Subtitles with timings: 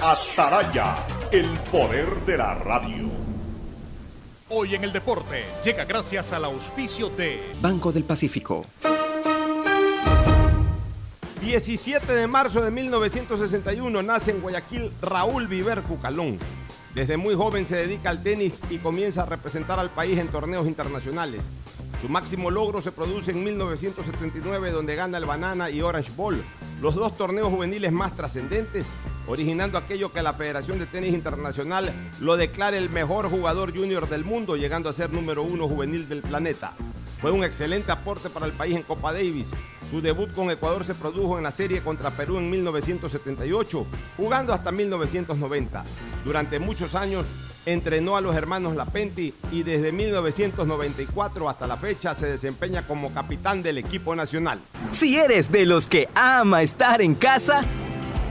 [0.00, 0.96] Ataraya,
[1.32, 3.10] el poder de la radio.
[4.48, 8.64] Hoy en el deporte llega gracias al auspicio de Banco del Pacífico.
[11.40, 16.38] 17 de marzo de 1961 nace en Guayaquil Raúl Viver Cucalón.
[16.94, 20.68] Desde muy joven se dedica al tenis y comienza a representar al país en torneos
[20.68, 21.42] internacionales.
[22.00, 26.40] Su máximo logro se produce en 1979 donde gana el Banana y Orange Bowl,
[26.80, 28.86] los dos torneos juveniles más trascendentes,
[29.28, 34.24] originando aquello que la Federación de Tenis Internacional lo declara el mejor jugador junior del
[34.24, 36.72] mundo, llegando a ser número uno juvenil del planeta.
[37.20, 39.46] Fue un excelente aporte para el país en Copa Davis.
[39.90, 43.86] Su debut con Ecuador se produjo en la serie contra Perú en 1978,
[44.16, 45.84] jugando hasta 1990.
[46.24, 47.26] Durante muchos años
[47.66, 53.62] entrenó a los hermanos Lapenti y desde 1994 hasta la fecha se desempeña como capitán
[53.62, 54.60] del equipo nacional.
[54.90, 57.64] Si eres de los que ama estar en casa,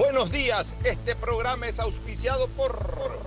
[0.00, 3.20] Buenos días, este programa es auspiciado por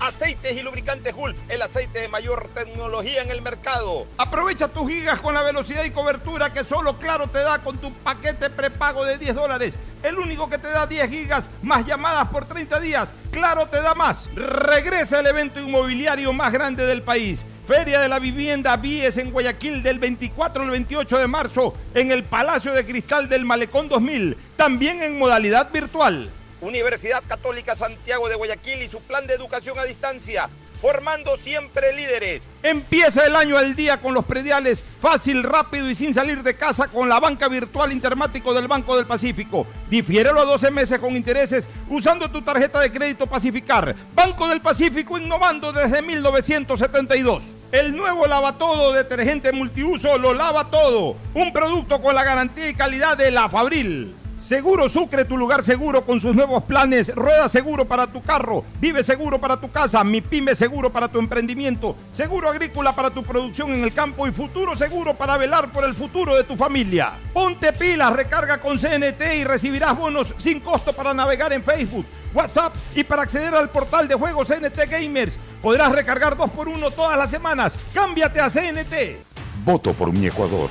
[0.00, 4.06] Aceites y lubricantes Gulf, el aceite de mayor tecnología en el mercado.
[4.18, 7.90] Aprovecha tus gigas con la velocidad y cobertura que solo Claro te da con tu
[7.90, 9.78] paquete prepago de 10 dólares.
[10.02, 13.14] El único que te da 10 gigas más llamadas por 30 días.
[13.30, 14.28] Claro te da más.
[14.34, 17.42] Regresa el evento inmobiliario más grande del país.
[17.66, 22.22] Feria de la Vivienda Vies en Guayaquil del 24 al 28 de marzo en el
[22.22, 26.30] Palacio de Cristal del Malecón 2000, también en modalidad virtual.
[26.60, 32.42] Universidad Católica Santiago de Guayaquil y su plan de educación a distancia, formando siempre líderes.
[32.62, 36.88] Empieza el año al día con los prediales, fácil, rápido y sin salir de casa
[36.88, 39.66] con la banca virtual intermático del Banco del Pacífico.
[39.88, 43.94] Difiérelo a 12 meses con intereses usando tu tarjeta de crédito Pacificar.
[44.14, 47.53] Banco del Pacífico innovando desde 1972.
[47.74, 51.16] El nuevo lava todo detergente multiuso lo lava todo.
[51.34, 54.14] Un producto con la garantía y calidad de la Fabril.
[54.40, 57.12] Seguro Sucre, tu lugar seguro con sus nuevos planes.
[57.12, 58.62] Rueda seguro para tu carro.
[58.78, 60.04] Vive seguro para tu casa.
[60.04, 61.96] Mi pyme seguro para tu emprendimiento.
[62.12, 64.28] Seguro agrícola para tu producción en el campo.
[64.28, 67.14] Y futuro seguro para velar por el futuro de tu familia.
[67.32, 72.72] Ponte pilas, recarga con CNT y recibirás bonos sin costo para navegar en Facebook, WhatsApp
[72.94, 75.32] y para acceder al portal de juegos CNT Gamers.
[75.64, 77.72] Podrás recargar dos por uno todas las semanas.
[77.94, 79.16] Cámbiate a CNT.
[79.64, 80.68] Voto por mi Ecuador.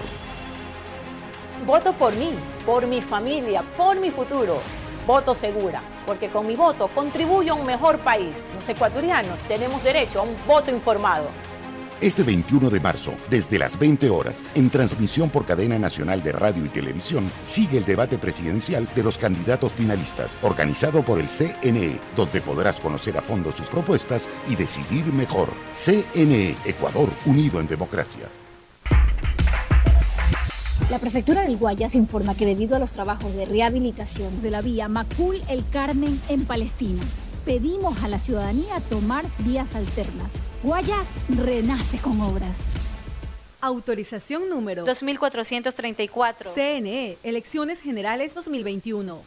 [1.65, 2.29] Voto por mí,
[2.63, 4.59] por mi familia, por mi futuro.
[5.07, 8.37] Voto segura, porque con mi voto contribuyo a un mejor país.
[8.53, 11.25] Los ecuatorianos tenemos derecho a un voto informado.
[12.03, 16.65] Este 21 de marzo, desde las 20 horas, en transmisión por cadena nacional de radio
[16.65, 22.41] y televisión, sigue el debate presidencial de los candidatos finalistas, organizado por el CNE, donde
[22.41, 25.47] podrás conocer a fondo sus propuestas y decidir mejor.
[25.71, 28.27] CNE, Ecuador, unido en democracia.
[30.89, 34.89] La prefectura del Guayas informa que debido a los trabajos de rehabilitación de la vía
[34.89, 37.01] Macul El Carmen en Palestina,
[37.45, 40.35] pedimos a la ciudadanía tomar vías alternas.
[40.61, 42.59] Guayas renace con obras.
[43.61, 46.53] Autorización número 2434.
[46.53, 49.23] CNE, Elecciones Generales 2021.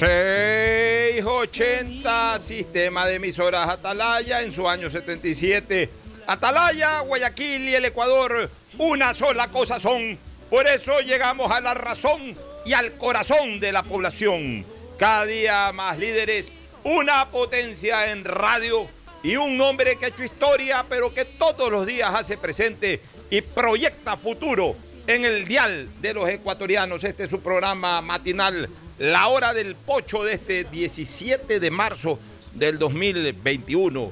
[0.00, 2.38] ...680...
[2.38, 5.90] Sistema de emisoras Atalaya en su año 77.
[6.26, 10.18] Atalaya, Guayaquil y el Ecuador, una sola cosa son.
[10.50, 12.36] Por eso llegamos a la razón
[12.66, 14.66] y al corazón de la población.
[14.98, 16.48] Cada día más líderes
[16.82, 18.88] una potencia en radio
[19.22, 23.00] y un hombre que ha hecho historia, pero que todos los días hace presente
[23.30, 24.74] y proyecta futuro
[25.06, 27.04] en el dial de los ecuatorianos.
[27.04, 28.68] Este es su programa matinal,
[28.98, 32.18] La Hora del Pocho de este 17 de marzo
[32.54, 34.10] del 2021.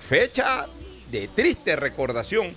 [0.00, 0.66] Fecha
[1.10, 2.54] de triste recordación.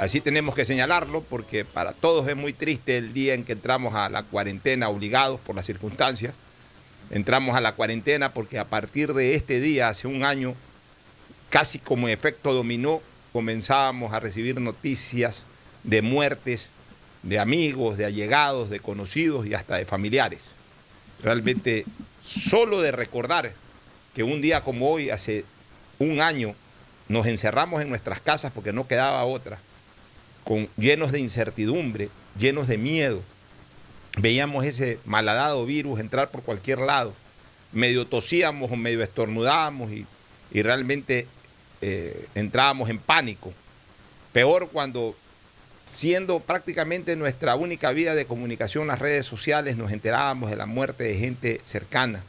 [0.00, 3.94] Así tenemos que señalarlo porque para todos es muy triste el día en que entramos
[3.94, 6.32] a la cuarentena obligados por las circunstancias.
[7.10, 10.54] Entramos a la cuarentena porque a partir de este día, hace un año,
[11.50, 13.02] casi como efecto dominó,
[13.34, 15.42] comenzábamos a recibir noticias
[15.84, 16.70] de muertes
[17.22, 20.46] de amigos, de allegados, de conocidos y hasta de familiares.
[21.22, 21.84] Realmente,
[22.24, 23.52] solo de recordar
[24.14, 25.44] que un día como hoy, hace
[25.98, 26.54] un año,
[27.08, 29.58] nos encerramos en nuestras casas porque no quedaba otra,
[30.44, 32.08] con, llenos de incertidumbre,
[32.38, 33.22] llenos de miedo.
[34.18, 37.14] Veíamos ese malhadado virus entrar por cualquier lado,
[37.72, 40.06] medio tosíamos o medio estornudábamos y,
[40.52, 41.26] y realmente
[41.80, 43.52] eh, entrábamos en pánico.
[44.32, 45.16] Peor cuando,
[45.92, 51.04] siendo prácticamente nuestra única vía de comunicación las redes sociales, nos enterábamos de la muerte
[51.04, 52.22] de gente cercana.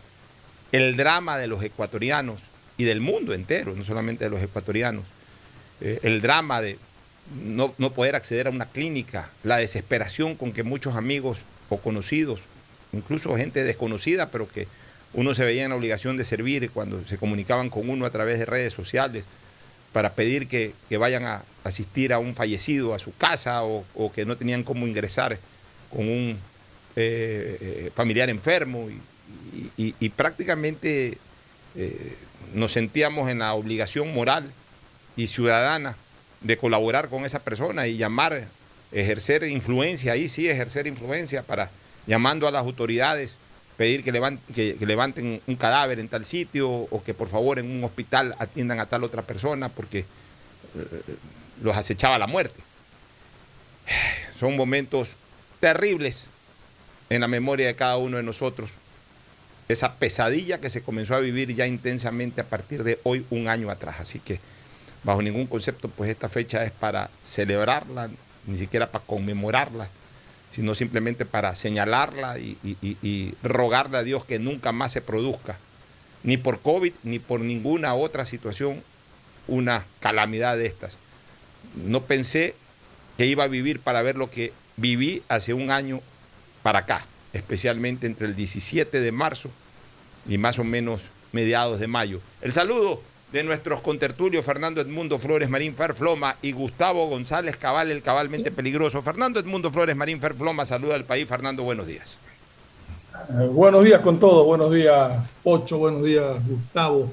[0.72, 2.44] El drama de los ecuatorianos
[2.78, 5.04] y del mundo entero, no solamente de los ecuatorianos.
[5.82, 6.78] Eh, el drama de
[7.44, 12.42] no, no poder acceder a una clínica, la desesperación con que muchos amigos o conocidos,
[12.94, 14.68] incluso gente desconocida, pero que
[15.14, 18.40] uno se veía en la obligación de servir cuando se comunicaban con uno a través
[18.40, 19.26] de redes sociales
[19.92, 24.38] para pedir que, vayan a asistir a un fallecido a su casa o, que no
[24.38, 25.38] tenían cómo ingresar
[25.90, 26.38] con un
[26.96, 28.88] eh, eh, familiar enfermo.
[29.78, 31.18] Y, prácticamente
[31.76, 32.16] eh,
[32.54, 34.52] nos sentíamos en la obligación moral
[35.16, 35.98] y ciudadana
[36.42, 38.48] de colaborar con esa persona y llamar,
[38.92, 41.70] ejercer influencia, ahí sí ejercer influencia para
[42.08, 43.36] llamando a las autoridades
[43.82, 48.36] pedir que, levanten un cadáver en tal sitio o que por favor en un hospital
[48.38, 50.06] atiendan a tal otra persona porque eh,
[51.64, 52.60] los acechaba la muerte.
[54.38, 55.16] Son momentos
[55.60, 56.28] terribles
[57.10, 58.74] en la memoria de cada uno de nosotros.
[59.68, 63.72] Esa pesadilla que se comenzó a vivir ya intensamente a partir de hoy, un año
[63.72, 64.00] atrás.
[64.00, 64.40] Así que
[65.04, 68.10] bajo ningún concepto, pues esta fecha es para celebrarla,
[68.48, 69.90] ni siquiera para conmemorarla
[70.52, 75.58] sino simplemente para señalarla y, rogarle a Dios que nunca más se produzca,
[76.24, 78.84] ni por COVID, ni por ninguna otra situación,
[79.48, 80.98] una calamidad de estas.
[81.76, 82.54] No pensé
[83.18, 86.02] que iba a vivir para ver lo que viví hace un año
[86.64, 89.50] para acá, especialmente entre el 17 de marzo
[90.28, 92.22] y más o menos mediados de mayo.
[92.42, 93.02] El saludo
[93.32, 99.02] de nuestros contertulios Fernando Edmundo Flores Marín Ferfloma y Gustavo González Cabal, el cabalmente peligroso.
[99.02, 101.28] Fernando Edmundo Flores Marín Ferfloma, saluda al país.
[101.28, 102.18] Fernando, buenos días.
[103.30, 107.12] Eh, buenos días con todos, buenos días Ocho, buenos días Gustavo.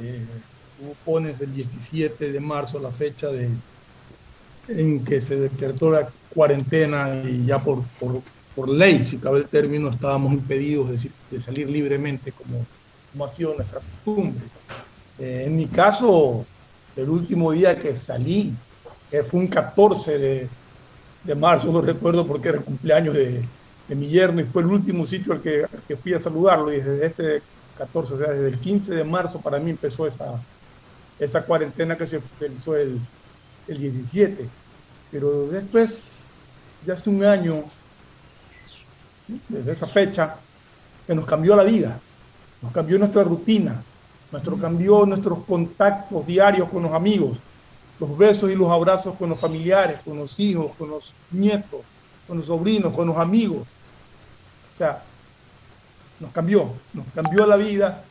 [0.00, 0.24] Eh,
[1.04, 3.48] pones el 17 de marzo la fecha de,
[4.68, 7.82] en que se decretó la cuarentena y ya por,
[8.54, 12.66] por, ley, si cabe el término, estábamos impedidos de, de salir libremente como,
[13.12, 14.40] como ha sido nuestra costumbre.
[15.18, 16.44] Eh, en mi caso,
[16.96, 18.52] el último día que salí,
[19.10, 20.48] que fue un 14
[21.24, 23.42] de, marzo, no recuerdo porque era el cumpleaños de,
[23.88, 25.66] mi yerno y fue el último sitio al que,
[26.02, 27.42] fui a saludarlo y desde este
[27.76, 30.40] 14, o sea, desde el 15 de marzo para mí empezó esa,
[31.18, 32.98] esa cuarentena que se finalizó el,
[33.68, 34.48] el 17.
[35.12, 36.06] Pero después,
[36.86, 37.64] ya hace un año,
[39.48, 40.36] desde esa fecha,
[41.06, 41.98] que nos cambió la vida,
[42.62, 43.82] nos cambió nuestra rutina,
[44.34, 47.38] nuestro cambió nuestros contactos diarios con los amigos,
[48.00, 51.82] los besos y los abrazos con los familiares, con los hijos, con los nietos,
[52.26, 53.60] con los sobrinos, con los amigos.
[53.60, 55.04] O sea,
[56.18, 58.02] nos cambió, nos cambió la vida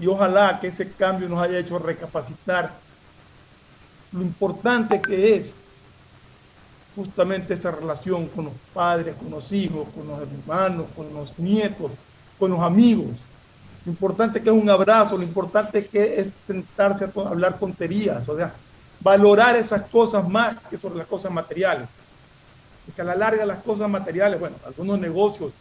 [0.00, 2.72] y ojalá que ese cambio nos haya hecho recapacitar
[4.12, 5.52] lo importante que es
[6.96, 11.90] justamente esa relación con los padres, con los hijos, con los hermanos, con los nietos,
[12.38, 13.10] con los amigos
[13.84, 18.36] lo importante que es un abrazo, lo importante que es sentarse a hablar tonterías, o
[18.36, 18.52] sea,
[19.00, 21.88] valorar esas cosas más que sobre las cosas materiales.
[22.84, 25.52] Porque a la larga las cosas materiales, bueno, algunos negocios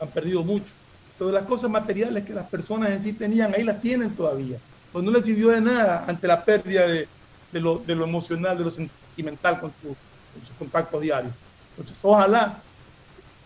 [0.00, 0.72] han perdido mucho,
[1.18, 4.58] pero las cosas materiales que las personas en sí tenían, ahí las tienen todavía.
[4.92, 7.06] Pues no les sirvió de nada ante la pérdida de,
[7.52, 9.96] lo, de lo, emocional, de lo sentimental con, con
[10.40, 11.32] sus contactos diarios.
[11.70, 12.58] Entonces, ojalá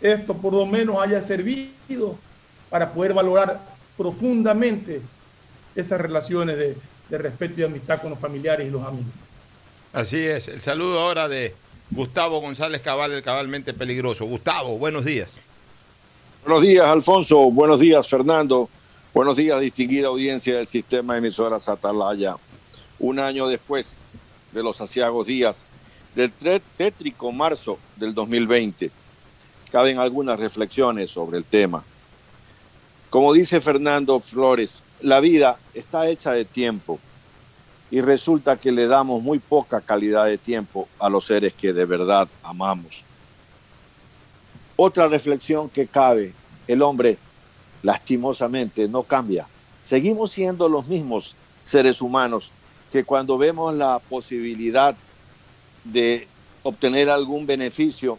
[0.00, 2.16] esto por lo menos haya servido
[2.70, 5.00] para poder valorar profundamente
[5.74, 6.76] esas relaciones de,
[7.18, 9.12] respeto y amistad con los familiares y los amigos.
[9.92, 10.48] Así es.
[10.48, 11.54] El saludo ahora de
[11.90, 14.24] Gustavo González Cabal, el cabalmente peligroso.
[14.24, 15.34] Gustavo, buenos días.
[16.44, 17.50] Buenos días, Alfonso.
[17.52, 18.68] Buenos días, Fernando.
[19.12, 22.34] Buenos días, distinguida audiencia del sistema de emisoras Atalaya.
[22.98, 23.98] Un año después
[24.50, 25.64] de los asiagos días
[26.16, 26.32] del
[26.76, 28.90] tétrico marzo del 2020,
[29.70, 31.84] caben algunas reflexiones sobre el tema.
[33.14, 36.98] Como dice Fernando Flores, la vida está hecha de tiempo
[37.88, 41.84] y resulta que le damos muy poca calidad de tiempo a los seres que de
[41.84, 43.04] verdad amamos.
[44.74, 46.32] Otra reflexión que cabe,
[46.66, 47.16] el hombre
[47.84, 49.46] lastimosamente no cambia.
[49.84, 52.50] Seguimos siendo los mismos seres humanos
[52.90, 54.96] que cuando vemos la posibilidad
[55.84, 56.26] de
[56.64, 58.18] obtener algún beneficio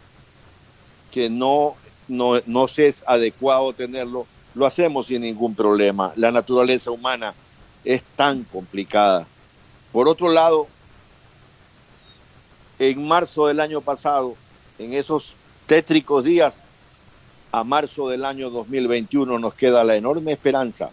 [1.12, 1.76] que no,
[2.08, 6.14] no, no es adecuado tenerlo, lo hacemos sin ningún problema.
[6.16, 7.34] La naturaleza humana
[7.84, 9.28] es tan complicada.
[9.92, 10.68] Por otro lado,
[12.80, 14.36] en marzo del año pasado,
[14.80, 15.34] en esos
[15.68, 16.62] tétricos días,
[17.52, 20.90] a marzo del año 2021 nos queda la enorme esperanza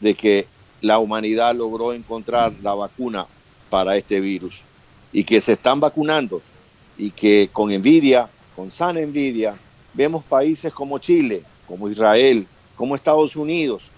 [0.00, 0.46] de que
[0.80, 3.26] la humanidad logró encontrar la vacuna
[3.70, 4.62] para este virus
[5.12, 6.42] y que se están vacunando
[6.98, 9.54] y que con envidia, con sana envidia,
[9.94, 13.90] vemos países como Chile, como Israel, como Estados Unidos,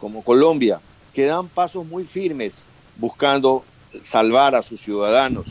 [0.00, 0.80] como Colombia,
[1.14, 2.62] que dan pasos muy firmes
[2.96, 3.64] buscando
[4.02, 5.46] salvar a sus ciudadanos,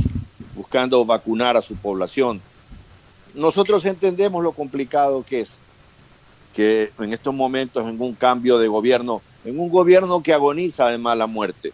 [0.55, 2.41] buscando vacunar a su población.
[3.33, 5.59] Nosotros entendemos lo complicado que es
[6.53, 10.97] que en estos momentos en un cambio de gobierno, en un gobierno que agoniza de
[10.97, 11.73] mala muerte,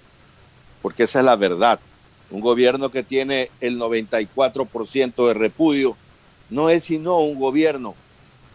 [0.82, 1.80] porque esa es la verdad.
[2.30, 5.96] Un gobierno que tiene el 94% de repudio
[6.50, 7.96] no es sino un gobierno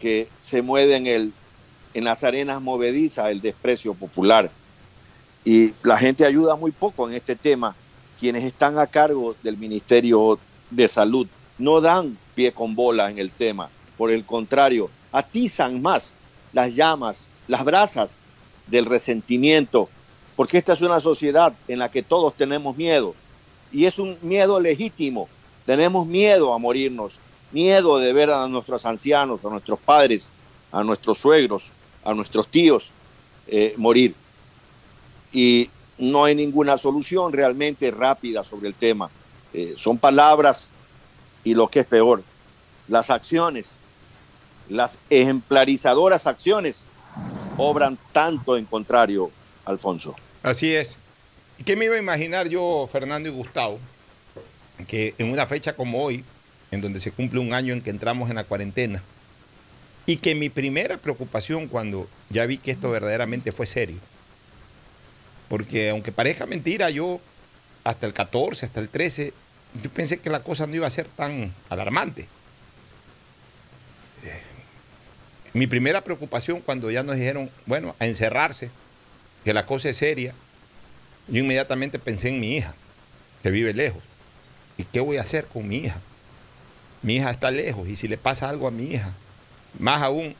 [0.00, 1.32] que se mueve en, el,
[1.94, 4.50] en las arenas movedizas el desprecio popular.
[5.44, 7.75] Y la gente ayuda muy poco en este tema.
[8.18, 10.38] Quienes están a cargo del Ministerio
[10.70, 11.26] de Salud
[11.59, 13.70] no dan pie con bola en el tema.
[13.97, 16.14] Por el contrario, atizan más
[16.52, 18.20] las llamas, las brasas
[18.66, 19.88] del resentimiento,
[20.37, 23.14] porque esta es una sociedad en la que todos tenemos miedo
[23.73, 25.28] y es un miedo legítimo.
[25.66, 27.18] Tenemos miedo a morirnos,
[27.52, 30.28] miedo de ver a nuestros ancianos, a nuestros padres,
[30.73, 31.73] a nuestros suegros,
[32.04, 32.90] a nuestros tíos
[33.47, 34.14] eh, morir.
[35.33, 39.11] Y no hay ninguna solución realmente rápida sobre el tema.
[39.52, 40.69] Eh, son palabras
[41.45, 42.23] y lo que es peor,
[42.88, 43.75] las acciones
[44.71, 46.85] las ejemplarizadoras acciones
[47.57, 49.30] obran tanto en contrario,
[49.64, 50.14] Alfonso.
[50.42, 50.97] Así es.
[51.59, 53.78] ¿Y qué me iba a imaginar yo, Fernando y Gustavo,
[54.87, 56.25] que en una fecha como hoy,
[56.71, 59.02] en donde se cumple un año en que entramos en la cuarentena,
[60.07, 63.99] y que mi primera preocupación cuando ya vi que esto verdaderamente fue serio,
[65.49, 67.21] porque aunque parezca mentira, yo
[67.85, 69.33] hasta el 14, hasta el 13,
[69.83, 72.28] yo pensé que la cosa no iba a ser tan alarmante.
[75.52, 78.71] Mi primera preocupación cuando ya nos dijeron, bueno, a encerrarse,
[79.45, 80.33] que la cosa es seria,
[81.26, 82.75] yo inmediatamente pensé en mi hija,
[83.42, 84.04] que vive lejos.
[84.76, 86.00] ¿Y qué voy a hacer con mi hija?
[87.02, 89.12] Mi hija está lejos y si le pasa algo a mi hija,
[89.78, 90.34] más aún,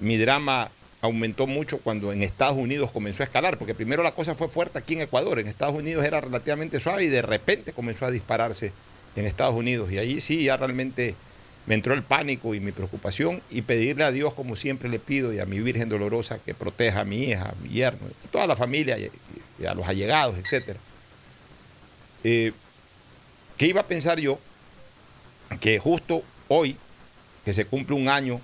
[0.00, 4.34] mi drama aumentó mucho cuando en Estados Unidos comenzó a escalar, porque primero la cosa
[4.34, 8.06] fue fuerte aquí en Ecuador, en Estados Unidos era relativamente suave y de repente comenzó
[8.06, 8.72] a dispararse
[9.16, 11.14] en Estados Unidos y allí sí ya realmente
[11.66, 15.32] me entró el pánico y mi preocupación y pedirle a Dios, como siempre le pido,
[15.32, 18.46] y a mi Virgen Dolorosa, que proteja a mi hija, a mi yerno, a toda
[18.46, 20.76] la familia y, a los allegados, etc.
[22.24, 22.52] Eh,
[23.56, 24.38] ¿Qué iba a pensar yo?
[25.60, 26.76] Que justo hoy,
[27.44, 28.40] que se cumple un año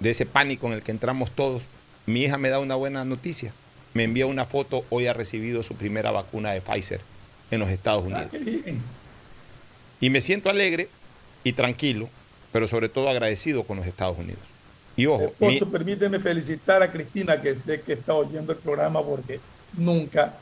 [0.00, 1.66] de ese pánico en el que entramos todos,
[2.06, 3.52] mi hija me da una buena noticia.
[3.94, 7.00] Me envía una foto, hoy ha recibido su primera vacuna de Pfizer
[7.50, 8.28] en los Estados Unidos.
[8.32, 8.72] Ah,
[10.00, 10.88] y me siento alegre
[11.44, 12.08] y tranquilo
[12.54, 14.38] pero sobre todo agradecido con los Estados Unidos.
[14.94, 15.24] Y ojo.
[15.24, 19.40] Alfonso, permíteme felicitar a Cristina, que sé que está oyendo el programa porque
[19.76, 20.34] nunca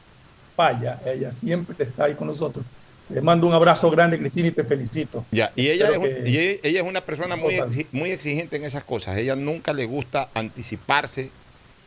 [0.54, 1.00] falla.
[1.06, 2.66] Ella siempre está ahí con nosotros.
[3.12, 5.24] Le mando un abrazo grande, Cristina, y te felicito.
[5.30, 7.60] Ya, y ella, es, y ella es una persona muy,
[7.92, 9.18] muy exigente en esas cosas.
[9.18, 11.30] Ella nunca le gusta anticiparse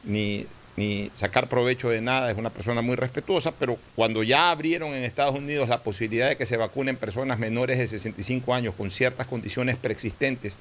[0.03, 0.45] ni
[0.77, 5.03] ni sacar provecho de nada, es una persona muy respetuosa, pero cuando ya abrieron en
[5.03, 9.27] Estados Unidos la posibilidad de que se vacunen personas menores de 65 años con ciertas
[9.27, 10.55] condiciones preexistentes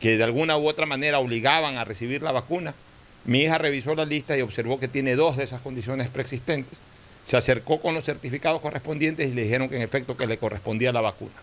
[0.00, 2.74] que de alguna u otra manera obligaban a recibir la vacuna,
[3.24, 6.78] mi hija revisó la lista y observó que tiene dos de esas condiciones preexistentes,
[7.24, 10.92] se acercó con los certificados correspondientes y le dijeron que en efecto que le correspondía
[10.92, 11.34] la vacuna.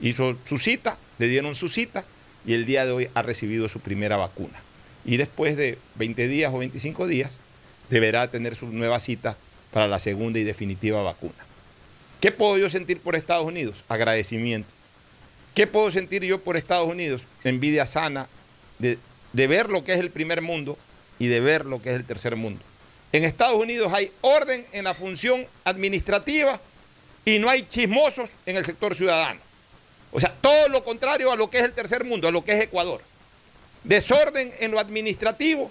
[0.00, 2.04] Hizo su cita, le dieron su cita
[2.46, 4.60] y el día de hoy ha recibido su primera vacuna.
[5.04, 7.34] Y después de 20 días o 25 días,
[7.90, 9.36] deberá tener su nueva cita
[9.72, 11.34] para la segunda y definitiva vacuna.
[12.20, 13.84] ¿Qué puedo yo sentir por Estados Unidos?
[13.88, 14.68] Agradecimiento.
[15.54, 17.26] ¿Qué puedo sentir yo por Estados Unidos?
[17.44, 18.28] Envidia sana
[18.78, 18.98] de,
[19.32, 20.78] ver lo que es el primer mundo
[21.18, 22.60] y de ver lo que es el tercer mundo.
[23.12, 26.60] En Estados Unidos hay orden en la función administrativa
[27.24, 29.40] y no hay chismosos en el sector ciudadano.
[30.12, 32.52] O sea, todo lo contrario a lo que es el tercer mundo, a lo que
[32.52, 33.02] es Ecuador.
[33.84, 35.70] Desorden en lo administrativo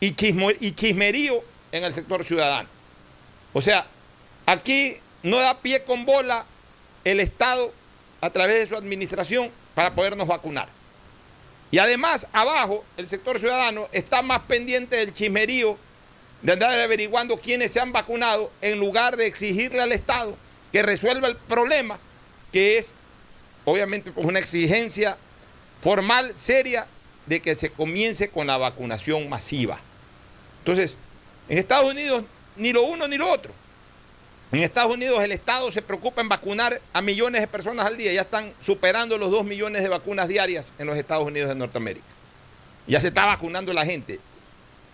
[0.00, 0.14] y,
[0.60, 2.68] y chismerío en el sector ciudadano.
[3.52, 3.86] O sea,
[4.44, 6.46] aquí no da pie con bola
[7.04, 7.72] el Estado
[8.20, 10.68] a través de su administración para podernos vacunar.
[11.70, 15.76] Y además, abajo, el sector ciudadano está más pendiente del chismerío,
[16.42, 20.36] de andar averiguando quiénes se han vacunado, en lugar de exigirle al Estado
[20.72, 21.98] que resuelva el problema,
[22.52, 22.94] que es,
[23.64, 25.16] obviamente, pues, una exigencia
[25.80, 26.86] formal, seria,
[27.26, 29.80] de que se comience con la vacunación masiva.
[30.60, 30.96] Entonces,
[31.48, 32.24] en Estados Unidos,
[32.56, 33.52] ni lo uno ni lo otro.
[34.52, 38.12] En Estados Unidos el Estado se preocupa en vacunar a millones de personas al día.
[38.12, 42.06] Ya están superando los dos millones de vacunas diarias en los Estados Unidos de Norteamérica.
[42.86, 44.20] Ya se está vacunando la gente.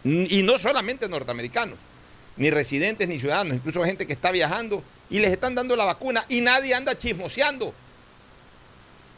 [0.05, 1.79] Y no solamente norteamericanos,
[2.37, 6.25] ni residentes ni ciudadanos, incluso gente que está viajando y les están dando la vacuna
[6.29, 7.75] y nadie anda chismoseando.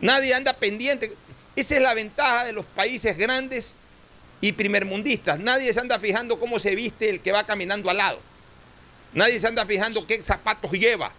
[0.00, 1.14] Nadie anda pendiente.
[1.56, 3.74] Esa es la ventaja de los países grandes
[4.40, 5.38] y primermundistas.
[5.38, 8.18] Nadie se anda fijando cómo se viste el que va caminando al lado.
[9.14, 11.12] Nadie se anda fijando qué zapatos lleva.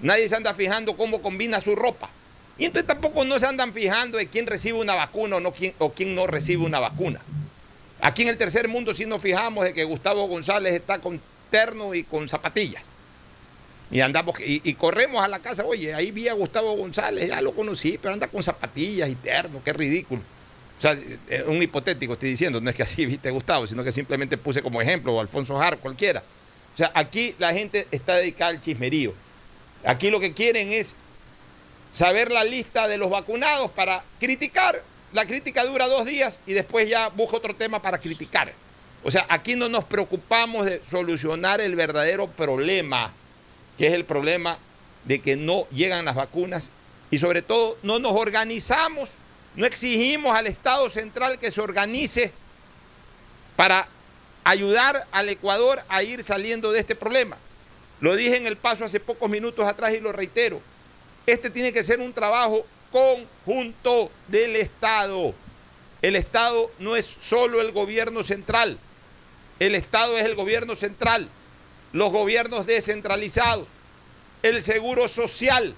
[0.00, 2.10] Nadie se anda fijando cómo combina su ropa.
[2.58, 5.74] Y entonces tampoco no se andan fijando de quién recibe una vacuna o, no, quién,
[5.78, 7.20] o quién no recibe una vacuna.
[8.00, 11.20] Aquí en el tercer mundo sí nos fijamos de que Gustavo González está con
[11.50, 12.82] terno y con zapatillas.
[13.90, 17.54] Y andamos y, corremos a la casa, oye, ahí vi a Gustavo González, ya lo
[17.54, 20.22] conocí, pero anda con zapatillas y terno, qué ridículo.
[20.76, 20.92] O sea,
[21.28, 24.36] es un hipotético estoy diciendo, no es que así viste a Gustavo, sino que simplemente
[24.36, 26.22] puse como ejemplo, o Alfonso Jar, cualquiera.
[26.74, 29.14] O sea, aquí la gente está dedicada al chismerío.
[29.84, 30.96] Aquí lo que quieren es
[31.92, 34.82] saber la lista de los vacunados para criticar.
[35.14, 38.52] La crítica dura dos días y después ya busca otro tema para criticar.
[39.04, 43.12] O sea, aquí no nos preocupamos de solucionar el verdadero problema,
[43.78, 44.58] que es el problema
[45.04, 46.72] de que no llegan las vacunas
[47.12, 49.10] y sobre todo no nos organizamos,
[49.54, 52.32] no exigimos al Estado central que se organice
[53.54, 53.86] para
[54.42, 57.36] ayudar al Ecuador a ir saliendo de este problema.
[58.00, 60.60] Lo dije en el paso hace pocos minutos atrás y lo reitero.
[61.24, 65.34] Este tiene que ser un trabajo conjunto del Estado.
[66.00, 68.78] El Estado no es solo el gobierno central.
[69.58, 71.28] El Estado es el gobierno central.
[71.92, 73.66] Los gobiernos descentralizados.
[74.42, 75.74] El seguro social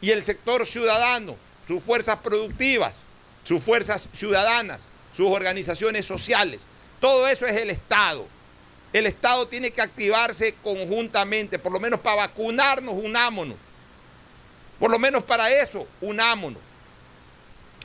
[0.00, 1.36] y el sector ciudadano.
[1.68, 2.96] Sus fuerzas productivas,
[3.44, 4.82] sus fuerzas ciudadanas,
[5.14, 6.62] sus organizaciones sociales
[7.00, 8.26] todo eso es el Estado.
[8.92, 13.56] El Estado tiene que activarse conjuntamente, por lo menos para vacunarnos, unámonos.
[14.80, 16.60] Por lo menos para eso, unámonos.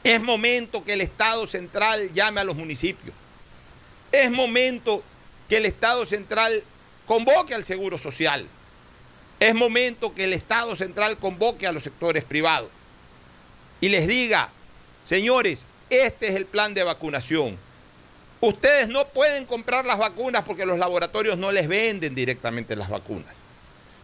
[0.04, 3.14] Es momento que el Estado central llame a los municipios.
[4.12, 5.04] Es momento
[5.50, 6.64] que el Estado central
[7.06, 8.48] convoque al Seguro Social.
[9.40, 12.70] Es momento que el Estado central convoque a los sectores privados
[13.82, 14.50] y les diga,
[15.04, 17.58] señores, este es el plan de vacunación.
[18.40, 23.45] Ustedes no pueden comprar las vacunas porque los laboratorios no les venden directamente las vacunas.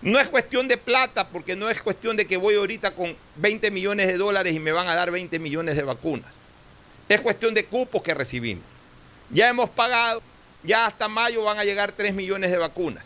[0.01, 3.69] No es cuestión de plata, porque no es cuestión de que voy ahorita con 20
[3.71, 6.33] millones de dólares y me van a dar 20 millones de vacunas.
[7.07, 8.63] Es cuestión de cupos que recibimos.
[9.29, 10.21] Ya hemos pagado,
[10.63, 13.03] ya hasta mayo van a llegar 3 millones de vacunas.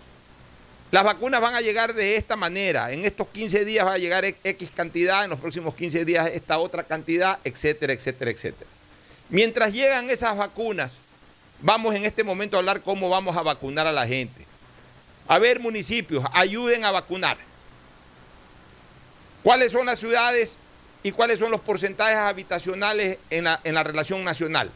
[0.91, 2.91] Las vacunas van a llegar de esta manera.
[2.91, 6.57] En estos 15 días va a llegar X cantidad, en los próximos 15 días esta
[6.59, 8.69] otra cantidad, etcétera, etcétera, etcétera.
[9.29, 10.95] Mientras llegan esas vacunas,
[11.61, 14.45] Vamos en este momento a hablar cómo vamos a vacunar a la gente.
[15.27, 17.37] A ver, municipios, ayuden a vacunar.
[19.43, 20.57] ¿Cuáles son las ciudades
[21.03, 24.71] y cuáles son los porcentajes habitacionales en la, en la relación nacional?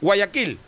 [0.00, 0.58] Guayaquil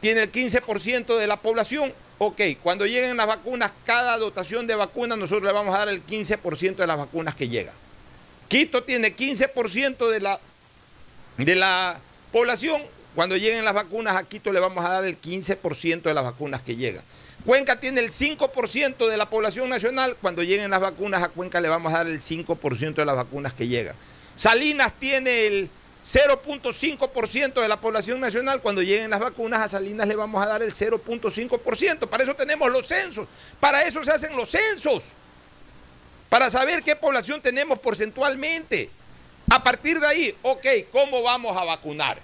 [0.00, 1.92] tiene el 15% de la población.
[2.18, 6.04] Ok, cuando lleguen las vacunas, cada dotación de vacunas, nosotros le vamos a dar el
[6.04, 7.74] 15% de las vacunas que llegan.
[8.48, 10.38] Quito tiene 15% de la,
[11.38, 11.98] de la
[12.32, 12.82] población
[13.14, 16.60] cuando lleguen las vacunas a Quito le vamos a dar el 15% de las vacunas
[16.60, 17.04] que llegan.
[17.44, 20.16] Cuenca tiene el 5% de la población nacional.
[20.20, 23.52] Cuando lleguen las vacunas a Cuenca le vamos a dar el 5% de las vacunas
[23.52, 23.94] que llegan.
[24.34, 25.70] Salinas tiene el
[26.06, 28.62] 0.5% de la población nacional.
[28.62, 32.08] Cuando lleguen las vacunas a Salinas le vamos a dar el 0.5%.
[32.08, 33.28] Para eso tenemos los censos.
[33.60, 35.02] Para eso se hacen los censos.
[36.30, 38.88] Para saber qué población tenemos porcentualmente.
[39.50, 42.18] A partir de ahí, ok, ¿cómo vamos a vacunar?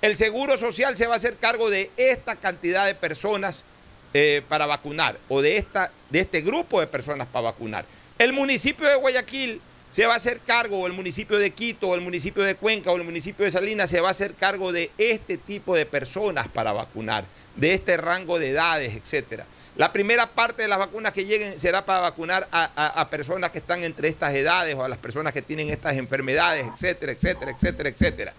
[0.00, 3.64] El Seguro Social se va a hacer cargo de esta cantidad de personas
[4.14, 7.84] eh, para vacunar o de, esta, de este grupo de personas para vacunar.
[8.18, 11.94] El municipio de Guayaquil se va a hacer cargo, o el municipio de Quito, o
[11.94, 14.90] el municipio de Cuenca, o el municipio de Salinas, se va a hacer cargo de
[14.96, 17.24] este tipo de personas para vacunar,
[17.56, 19.44] de este rango de edades, etcétera.
[19.76, 23.84] La primera parte de las vacunas que lleguen será para vacunar a, personas que están
[23.84, 28.34] entre estas edades o a las personas que tienen estas enfermedades, etcétera, etcétera, etcétera, etcétera.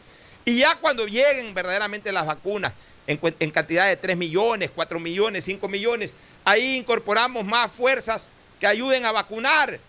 [0.45, 2.73] Y ya cuando lleguen verdaderamente las vacunas
[3.07, 6.13] en, cantidad de 3 millones, 4 millones, 5 millones,
[6.45, 8.27] ahí incorporamos más fuerzas
[8.59, 9.79] que ayuden a vacunar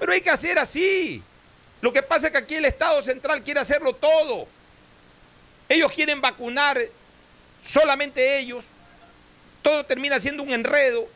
[0.00, 1.22] pero hay que hacer así.
[1.82, 4.48] Lo que pasa es que aquí el Estado central quiere hacerlo todo.
[5.68, 6.80] Ellos quieren vacunar
[7.62, 8.64] solamente ellos.
[9.62, 11.06] Todo termina siendo un enredo.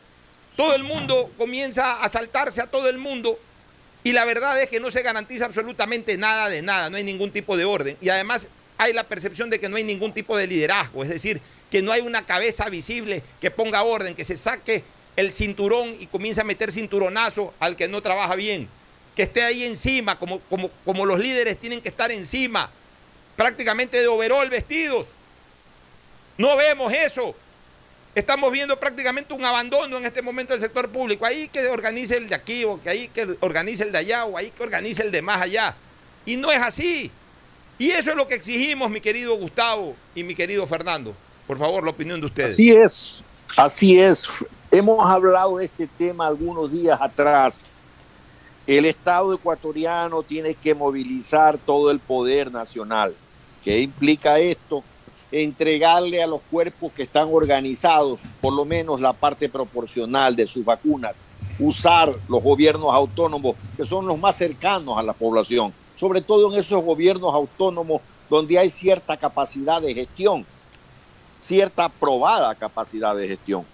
[0.55, 3.39] Todo el mundo comienza a saltarse a todo el mundo.
[4.03, 6.91] Y la verdad es que no se garantiza absolutamente nada de nada.
[6.91, 7.97] No hay ningún tipo de orden.
[8.01, 11.03] Y además hay la percepción de que no hay ningún tipo de liderazgo.
[11.03, 14.83] Es decir, que no hay una cabeza visible que ponga orden, que se saque
[15.15, 18.67] el cinturón y comienza a meter cinturonazo al que no trabaja bien.
[19.15, 22.69] Que esté ahí encima, como, como, como los líderes tienen que estar encima,
[23.35, 25.07] prácticamente de overol vestidos.
[26.37, 27.35] No vemos eso.
[28.13, 31.25] Estamos viendo prácticamente un abandono en este momento del sector público.
[31.25, 34.37] Ahí que organice el de aquí, o que ahí que organice el de allá, o
[34.37, 35.75] ahí que organice el de más allá.
[36.25, 37.11] Y no es así.
[37.77, 41.13] Y eso es lo que exigimos, mi querido Gustavo y mi querido Fernando.
[41.45, 42.53] Por favor, la opinión de ustedes.
[42.53, 43.23] Así es,
[43.57, 44.27] así es.
[44.71, 47.61] Hemos hablado de este tema algunos días atrás.
[48.65, 53.13] El Estado ecuatoriano tiene que movilizar todo el poder nacional.
[53.63, 54.83] ¿Qué implica esto?
[55.31, 60.63] Entregarle a los cuerpos que están organizados, por lo menos la parte proporcional de sus
[60.63, 61.23] vacunas,
[61.59, 66.59] usar los gobiernos autónomos, que son los más cercanos a la población, sobre todo en
[66.59, 70.45] esos gobiernos autónomos donde hay cierta capacidad de gestión,
[71.39, 73.65] cierta probada capacidad de gestión.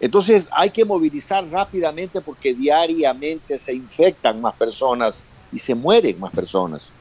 [0.00, 6.32] Entonces hay que movilizar rápidamente porque diariamente se infectan más personas y se mueren más
[6.32, 6.92] personas.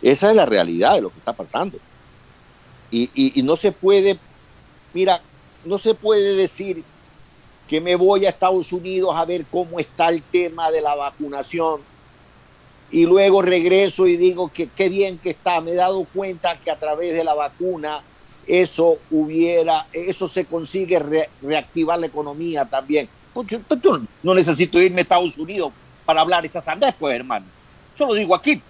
[0.00, 1.78] Esa es la realidad de lo que está pasando.
[2.90, 4.18] Y, no se puede,
[4.94, 5.20] mira,
[5.64, 6.82] no se puede decir
[7.68, 11.80] que me voy a Estados Unidos a ver cómo está el tema de la vacunación
[12.90, 16.70] y luego regreso y digo que qué bien que está, me he dado cuenta que
[16.70, 18.00] a través de la vacuna
[18.46, 20.98] eso hubiera, eso se consigue
[21.42, 23.08] reactivar la economía también.
[23.34, 23.60] Porque
[24.22, 25.72] no necesito irme a Estados Unidos
[26.04, 27.44] para hablar esa sandez, pues hermano.
[27.96, 28.60] Yo lo digo aquí.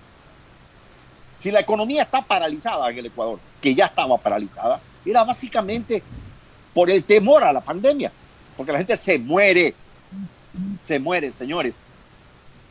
[1.39, 6.03] Si la economía está paralizada en el Ecuador, que ya estaba paralizada, era básicamente
[6.75, 8.11] por el temor a la pandemia,
[8.57, 9.75] porque la gente se muere,
[10.85, 11.77] se muere, señores.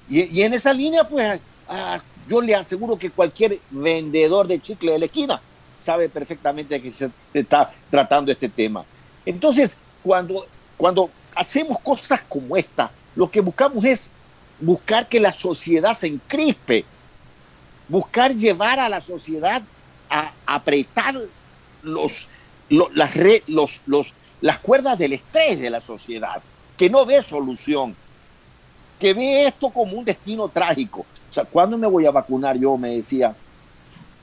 [0.10, 5.00] Y, en esa línea, pues, ah, yo le aseguro que cualquier vendedor de chicle de
[5.00, 5.42] la esquina
[5.80, 8.84] sabe perfectamente que se, está tratando este tema.
[9.26, 14.10] Entonces, cuando, cuando hacemos cosas como esta, lo que buscamos es
[14.60, 16.86] buscar que la sociedad se encrispe,
[17.88, 19.62] buscar llevar a la sociedad
[20.10, 21.16] a apretar
[21.84, 22.28] los,
[22.70, 23.16] las,
[23.48, 26.42] los, los, las cuerdas del estrés de la sociedad,
[26.78, 27.96] que no ve solución,
[29.00, 31.06] que ve esto como un destino trágico.
[31.30, 32.58] O sea, ¿cuándo me voy a vacunar?
[32.58, 33.36] Yo me decía,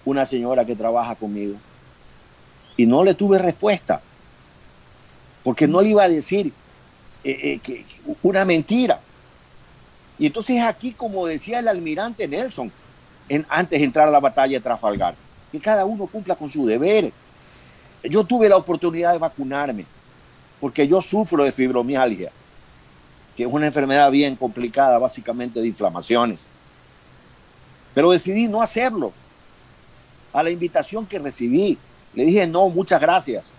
[0.05, 1.57] una señora que trabaja conmigo.
[2.77, 4.01] Y no le tuve respuesta,
[5.43, 6.53] porque no le iba a decir
[7.23, 7.85] eh, eh, que,
[8.23, 9.01] una mentira.
[10.19, 12.71] Y entonces aquí, como decía el almirante Nelson,
[13.49, 15.15] antes de entrar a la batalla de Trafalgar,
[15.51, 17.13] que cada uno cumpla con su deber.
[18.03, 19.87] Yo tuve la oportunidad de vacunarme,
[20.61, 22.31] porque yo sufro de fibromialgia,
[23.37, 26.47] que es una enfermedad bien complicada, básicamente de inflamaciones.
[27.94, 29.12] Pero decidí no hacerlo,
[30.35, 31.79] a la invitación que recibí.
[32.12, 33.53] Le dije, no, muchas gracias.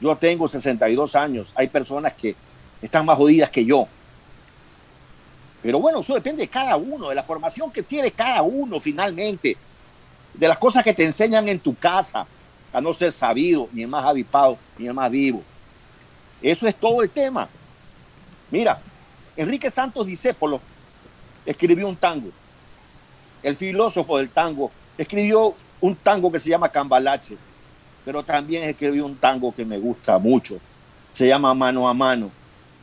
[0.00, 1.52] Yo tengo 62 años.
[1.54, 2.34] Hay personas que
[2.82, 3.86] están más jodidas que yo.
[5.62, 9.56] Pero bueno, eso depende de cada uno, de la formación que tiene cada uno finalmente,
[10.34, 12.26] de las cosas que te enseñan en tu casa,
[12.72, 15.42] a no ser sabido, ni el más avipado, ni el más vivo.
[16.42, 17.48] Eso es todo el tema.
[18.50, 18.78] Mira,
[19.36, 20.60] Enrique Santos Discépolo
[21.44, 22.28] escribió un tango.
[23.42, 27.36] El filósofo del tango escribió un tango que se llama Cambalache,
[28.04, 30.58] pero también escribió un tango que me gusta mucho,
[31.12, 32.30] se llama Mano a Mano.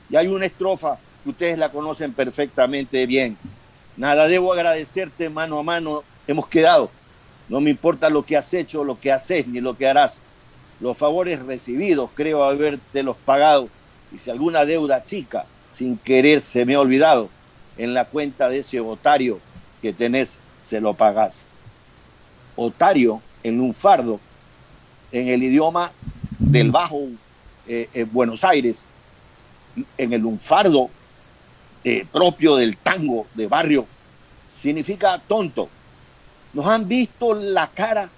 [0.10, 3.38] Y hay una estrofa que ustedes la conocen perfectamente bien.
[3.98, 6.90] Nada debo agradecerte mano a mano, hemos quedado.
[7.50, 10.22] No me importa lo que has hecho, lo que haces, ni lo que harás.
[10.80, 13.70] Los favores recibidos creo haberte los pagado.
[14.12, 17.30] Y si alguna deuda chica, sin querer, se me ha olvidado,
[17.78, 19.40] en la cuenta de ese otario
[19.82, 21.44] que tenés, se lo pagás.
[22.56, 24.20] Otario en un fardo,
[25.12, 25.92] en el idioma
[26.38, 27.08] del Bajo
[27.68, 28.86] eh, Buenos Aires,
[29.98, 30.90] en el lunfardo
[31.84, 33.86] eh, propio del tango de barrio,
[34.62, 35.70] significa tonto.
[36.54, 38.10] Nos han visto la cara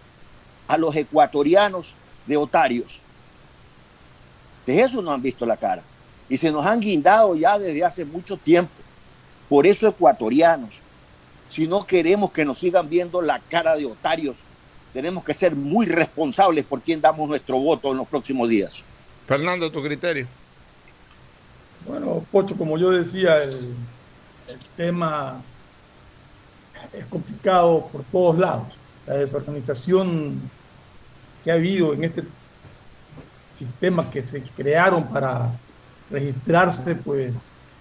[0.67, 1.93] a los ecuatorianos
[2.25, 2.99] de otarios.
[4.65, 5.83] De eso nos han visto la cara.
[6.29, 8.71] Y se nos han guindado ya desde hace mucho tiempo.
[9.49, 10.79] Por eso ecuatorianos,
[11.49, 14.37] si no queremos que nos sigan viendo la cara de otarios,
[14.93, 18.81] tenemos que ser muy responsables por quién damos nuestro voto en los próximos días.
[19.27, 20.27] Fernando, tu criterio.
[21.87, 23.75] Bueno, Pocho, como yo decía, el,
[24.47, 25.41] el tema
[26.93, 28.67] es complicado por todos lados.
[29.05, 30.39] La desorganización
[31.43, 32.23] que ha habido en este
[33.65, 35.51] sistema que se crearon para
[36.09, 37.33] registrarse, pues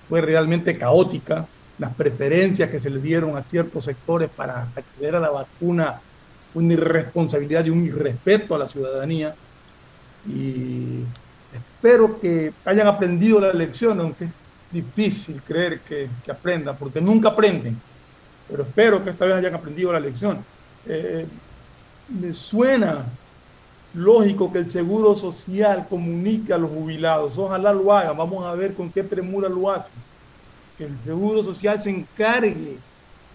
[0.08, 1.46] fue realmente caótica.
[1.78, 6.00] Las preferencias que se le dieron a ciertos sectores para acceder a la vacuna
[6.52, 9.34] fue una irresponsabilidad y un irrespeto a la ciudadanía.
[10.28, 11.04] Y
[11.52, 14.30] espero que hayan aprendido la lección, aunque es
[14.70, 17.76] difícil creer que, que aprendan, porque nunca aprenden.
[18.48, 20.44] Pero espero que esta vez hayan aprendido la lección.
[20.86, 21.26] Eh,
[22.08, 23.04] me suena
[23.94, 27.36] lógico que el Seguro Social comunique a los jubilados.
[27.38, 28.16] Ojalá lo hagan.
[28.16, 29.92] Vamos a ver con qué premura lo hacen.
[30.78, 32.78] Que el Seguro Social se encargue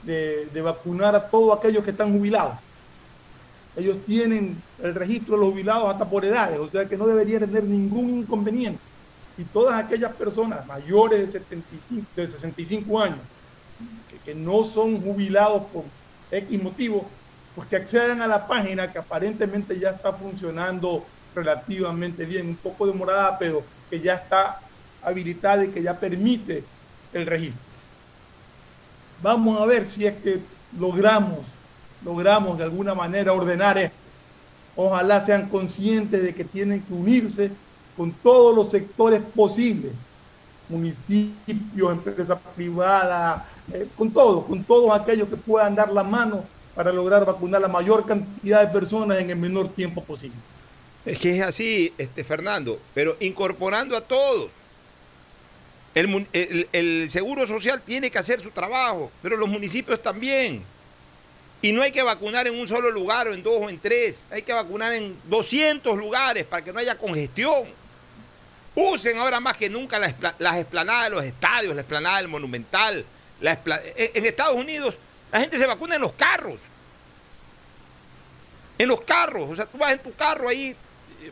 [0.04, 2.56] de, vacunar a todos aquellos que están jubilados.
[3.76, 7.40] Ellos tienen el registro de los jubilados hasta por edades, o sea que no debería
[7.40, 8.80] tener ningún inconveniente.
[9.38, 13.20] Y todas aquellas personas mayores de, 75, de 65 años
[14.10, 15.84] que, que no son jubilados por
[16.32, 17.08] X motivo,
[17.58, 22.86] pues que accedan a la página que aparentemente ya está funcionando relativamente bien, un poco
[22.86, 24.60] demorada, pero que ya está
[25.02, 26.64] habilitada y que ya permite
[27.14, 27.60] el registro.
[29.24, 30.40] Vamos a ver si es que
[30.80, 31.40] logramos,
[32.06, 33.98] logramos de alguna manera ordenar esto.
[34.76, 37.50] Ojalá sean conscientes de que tienen que unirse
[37.98, 39.94] con todos los sectores posibles,
[40.70, 43.42] municipios, empresas privadas,
[43.74, 46.44] eh, con todo, con todos aquellos que puedan dar la mano
[46.78, 50.38] para lograr vacunar la mayor cantidad de personas en el menor tiempo posible.
[51.04, 54.52] Es que es así, este, Fernando, pero incorporando a todos.
[55.96, 60.64] El, Seguro Social tiene que hacer su trabajo, pero los municipios también.
[61.64, 64.28] Y no hay que vacunar en un solo lugar o en dos o en tres.
[64.30, 67.68] Hay que vacunar en 200 lugares para que no haya congestión.
[68.76, 73.04] Usen ahora más que nunca las, las esplanadas de los estadios, la esplanada del Monumental.
[73.42, 73.90] La esplanada.
[73.96, 75.00] En Estados Unidos
[75.32, 76.60] la gente se vacuna en los carros.
[78.78, 79.50] En los carros.
[79.50, 80.76] O sea, tú vas en tu carro ahí.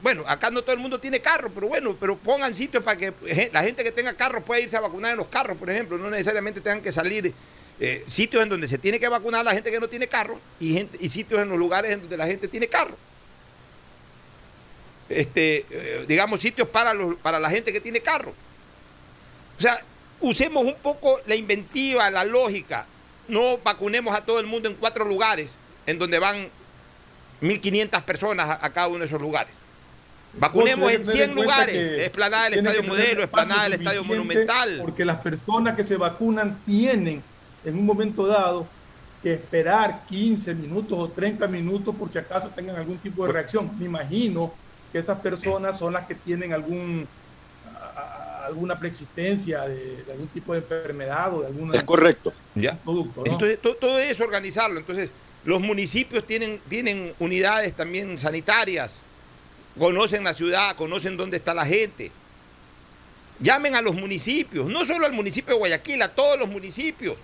[0.02, 3.14] Bueno, acá no todo el mundo tiene carro, pero bueno, pero pongan sitios para que
[3.54, 5.98] la gente que tenga carro pueda irse a vacunar en los carros, por ejemplo.
[5.98, 7.34] No necesariamente tengan que salir
[7.80, 10.88] eh, sitios en donde se tiene que vacunar la gente que no tiene carro y,
[11.08, 12.98] sitios en los lugares en donde la gente tiene carro.
[15.08, 18.34] Este, eh, digamos, sitios para, los, para la gente que tiene carro.
[19.58, 19.80] O sea,
[20.20, 22.88] usemos un poco la inventiva, la lógica
[23.28, 25.52] no vacunemos a todo el mundo en cuatro lugares,
[25.86, 26.50] en donde van
[27.42, 29.54] 1.500 personas a, a, cada uno de esos lugares.
[30.38, 34.80] Vacunemos en 100 lugares, esplanada del Estadio Modelo, esplanada del Estadio Monumental.
[34.82, 37.24] Porque las personas que se vacunan tienen
[37.64, 38.68] en un momento dado
[39.24, 43.72] que esperar 15 minutos o 30 minutos por si acaso tengan algún tipo de reacción.
[43.80, 44.54] Me imagino
[44.92, 47.08] que esas personas son las que tienen algún
[48.46, 52.34] alguna preexistencia de, de, algún tipo de enfermedad o de alguna es correcto.
[52.54, 52.78] Ya.
[52.78, 53.32] producto, ¿no?
[53.32, 54.80] entonces todo, todo, es organizarlo.
[54.80, 55.10] Entonces
[55.44, 58.96] los municipios tienen tienen unidades también sanitarias.
[59.78, 62.12] Conocen la ciudad conocen dónde está la gente.
[63.40, 67.18] Llamen a los municipios no solo al municipio de Guayaquil a todos los municipios.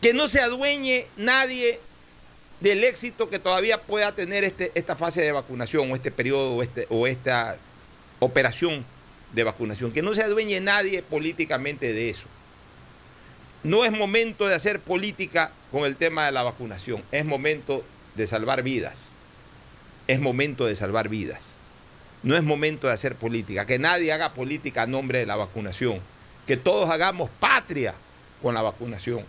[0.00, 1.80] Que no se adueñe nadie
[2.60, 6.62] del éxito que todavía pueda tener este, esta fase de vacunación o este periodo o,
[6.62, 7.56] este, o esta
[8.20, 8.84] operación
[9.32, 12.26] de vacunación, que no se adueñe nadie políticamente de eso.
[13.62, 18.26] No es momento de hacer política con el tema de la vacunación, es momento de
[18.26, 18.98] salvar vidas.
[20.06, 21.44] Es momento de salvar vidas.
[22.22, 26.00] No es momento de hacer política, que nadie haga política a nombre de la vacunación,
[26.46, 27.94] que todos hagamos patria
[28.40, 29.24] con la vacunación.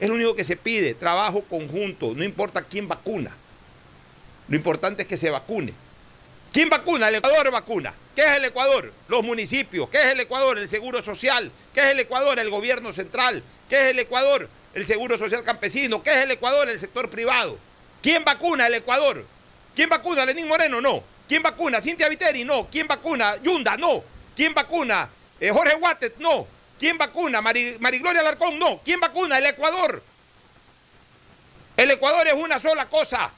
[0.00, 3.34] Es lo único que se pide, trabajo conjunto, no importa quién vacuna.
[4.48, 5.74] Lo importante es que se vacune.
[6.52, 7.08] ¿Quién vacuna?
[7.08, 7.94] El Ecuador vacuna.
[8.14, 8.92] ¿Qué es el Ecuador?
[9.08, 9.88] Los municipios.
[9.88, 10.58] ¿Qué es el Ecuador?
[10.58, 11.50] El Seguro Social.
[11.72, 12.38] ¿Qué es el Ecuador?
[12.38, 13.42] El gobierno central.
[13.70, 14.50] ¿Qué es el Ecuador?
[14.74, 16.02] El Seguro Social Campesino.
[16.02, 16.68] ¿Qué es el Ecuador?
[16.68, 17.58] El sector privado.
[18.02, 18.66] ¿Quién vacuna?
[18.66, 19.24] El Ecuador.
[19.74, 20.26] ¿Quién vacuna?
[20.26, 21.02] Lenín Moreno, no.
[21.26, 21.80] ¿Quién vacuna?
[21.80, 22.68] Cintia Viteri, no.
[22.70, 23.36] ¿Quién vacuna?
[23.42, 24.04] Yunda, no.
[24.36, 25.08] ¿Quién vacuna?
[25.40, 26.46] Eh, Jorge Guatet, no.
[26.78, 27.40] ¿Quién vacuna?
[27.40, 28.78] Mari, Marigloria Alarcón, no.
[28.84, 29.38] ¿Quién vacuna?
[29.38, 30.02] El Ecuador.
[31.78, 33.32] El Ecuador es una sola cosa.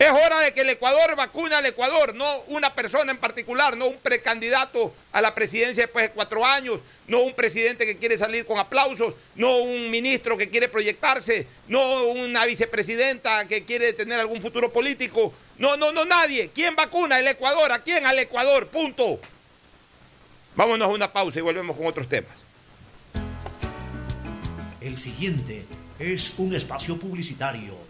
[0.00, 3.86] Es hora de que el Ecuador vacune al Ecuador, no una persona en particular, no
[3.86, 8.46] un precandidato a la presidencia después de cuatro años, no un presidente que quiere salir
[8.46, 14.40] con aplausos, no un ministro que quiere proyectarse, no una vicepresidenta que quiere tener algún
[14.40, 15.34] futuro político.
[15.58, 16.50] No, no, no, nadie.
[16.54, 17.20] ¿Quién vacuna?
[17.20, 17.70] El Ecuador.
[17.70, 18.06] ¿A quién?
[18.06, 18.68] Al Ecuador.
[18.68, 19.20] Punto.
[20.56, 22.38] Vámonos a una pausa y volvemos con otros temas.
[24.80, 25.66] El siguiente
[25.98, 27.89] es un espacio publicitario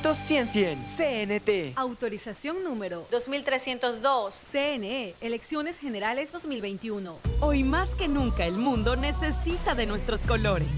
[0.00, 0.86] 1-800-100-100.
[0.86, 1.78] CNT.
[1.78, 4.34] Autorización número 2302.
[4.50, 7.16] CNE, Elecciones Generales 2021.
[7.40, 10.68] Hoy más que nunca el mundo necesita de nuestros colores.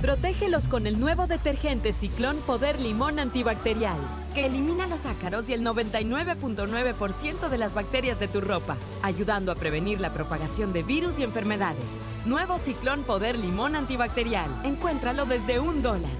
[0.00, 3.96] Protégelos con el nuevo detergente Ciclón Poder Limón Antibacterial,
[4.34, 9.54] que elimina los ácaros y el 99.9% de las bacterias de tu ropa, ayudando a
[9.54, 12.02] prevenir la propagación de virus y enfermedades.
[12.26, 14.50] Nuevo Ciclón Poder Limón Antibacterial.
[14.64, 16.10] Encuéntralo desde un dólar.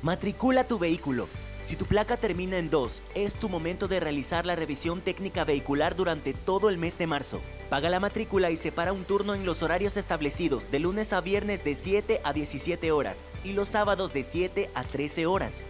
[0.00, 1.28] Matricula tu vehículo.
[1.64, 5.94] Si tu placa termina en 2, es tu momento de realizar la revisión técnica vehicular
[5.94, 7.40] durante todo el mes de marzo.
[7.68, 11.62] Paga la matrícula y separa un turno en los horarios establecidos de lunes a viernes
[11.62, 15.64] de 7 a 17 horas y los sábados de 7 a 13 horas.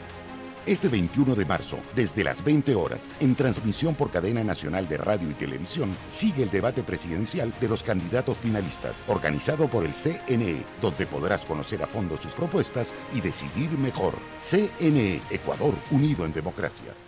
[0.67, 5.31] Este 21 de marzo, desde las 20 horas, en transmisión por cadena nacional de radio
[5.31, 11.07] y televisión, sigue el debate presidencial de los candidatos finalistas, organizado por el CNE, donde
[11.07, 14.15] podrás conocer a fondo sus propuestas y decidir mejor.
[14.41, 17.06] CNE, Ecuador, unido en democracia.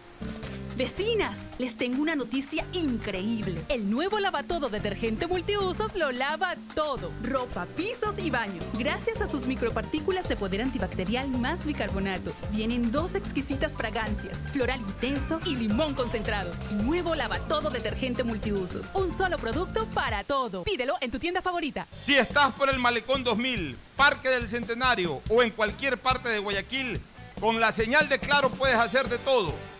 [0.79, 3.61] Vecinas, les tengo una noticia increíble.
[3.69, 7.11] El nuevo lavatodo detergente multiusos lo lava todo.
[7.25, 8.65] Ropa, pisos y baños.
[8.75, 12.31] Gracias a sus micropartículas de poder antibacterial más bicarbonato.
[12.53, 16.53] Vienen dos exquisitas fragancias, floral intenso y limón concentrado.
[16.85, 18.87] Nuevo lavatodo detergente multiusos.
[18.95, 20.63] Un solo producto para todo.
[20.63, 21.89] Pídelo en tu tienda favorita.
[22.05, 27.01] Si estás por el Malecón 2000, Parque del Centenario o en cualquier parte de Guayaquil,
[27.41, 29.53] con la señal de Claro puedes hacer de todo.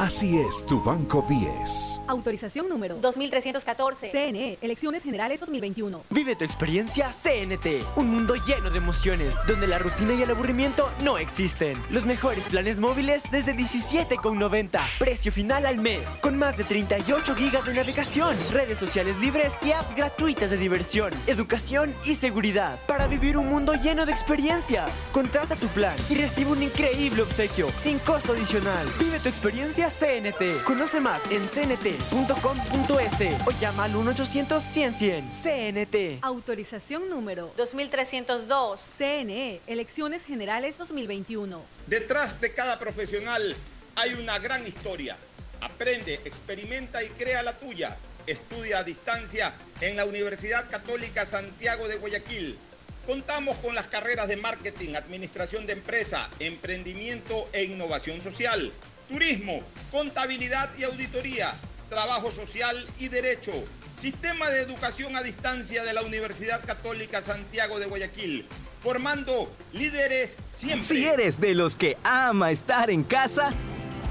[0.00, 2.00] Así es tu Banco 10.
[2.06, 4.08] Autorización número 2314.
[4.10, 6.04] CNE, Elecciones Generales 2021.
[6.08, 10.88] Vive tu experiencia CNT, un mundo lleno de emociones, donde la rutina y el aburrimiento
[11.04, 11.76] no existen.
[11.90, 14.80] Los mejores planes móviles desde 17,90.
[14.98, 19.72] Precio final al mes, con más de 38 gigas de navegación, redes sociales libres y
[19.72, 24.90] apps gratuitas de diversión, educación y seguridad, para vivir un mundo lleno de experiencias.
[25.12, 28.86] Contrata tu plan y recibe un increíble obsequio, sin costo adicional.
[28.98, 30.64] Vive tu experiencia CNT.
[30.64, 35.32] Conoce más en cnt.com.es o llama al 1-800-100-100.
[35.32, 36.24] CNT.
[36.24, 38.80] Autorización número 2302.
[38.96, 41.60] CNE, Elecciones Generales 2021.
[41.86, 43.54] Detrás de cada profesional
[43.96, 45.16] hay una gran historia.
[45.60, 47.96] Aprende, experimenta y crea la tuya.
[48.26, 52.56] Estudia a distancia en la Universidad Católica Santiago de Guayaquil.
[53.06, 58.70] Contamos con las carreras de marketing, administración de empresa, emprendimiento e innovación social,
[59.10, 61.52] turismo, contabilidad y auditoría,
[61.88, 63.52] trabajo social y derecho.
[64.00, 68.46] Sistema de educación a distancia de la Universidad Católica Santiago de Guayaquil,
[68.82, 70.88] formando líderes siempre.
[70.88, 73.52] Si eres de los que ama estar en casa,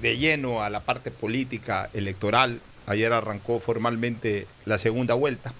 [0.00, 2.60] de lleno a la parte política electoral.
[2.86, 5.52] Ayer arrancó formalmente la segunda vuelta.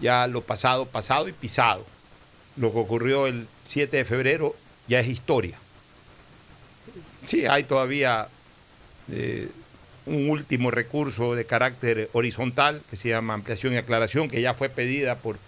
[0.00, 1.84] Ya lo pasado, pasado y pisado.
[2.56, 4.54] Lo que ocurrió el 7 de febrero
[4.88, 5.56] ya es historia.
[7.26, 8.28] Sí, hay todavía
[9.10, 9.48] eh,
[10.06, 14.68] un último recurso de carácter horizontal que se llama ampliación y aclaración, que ya fue
[14.68, 15.38] pedida por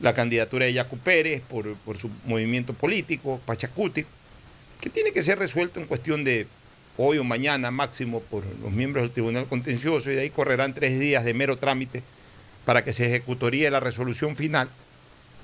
[0.00, 4.06] la candidatura de Yacu Pérez, por, por su movimiento político, Pachacuti,
[4.80, 6.46] que tiene que ser resuelto en cuestión de
[6.98, 10.98] hoy o mañana máximo por los miembros del Tribunal Contencioso y de ahí correrán tres
[10.98, 12.02] días de mero trámite
[12.64, 14.68] para que se ejecutaría la resolución final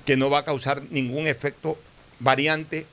[0.05, 1.79] que no va a causar ningún efecto
[2.19, 2.85] variante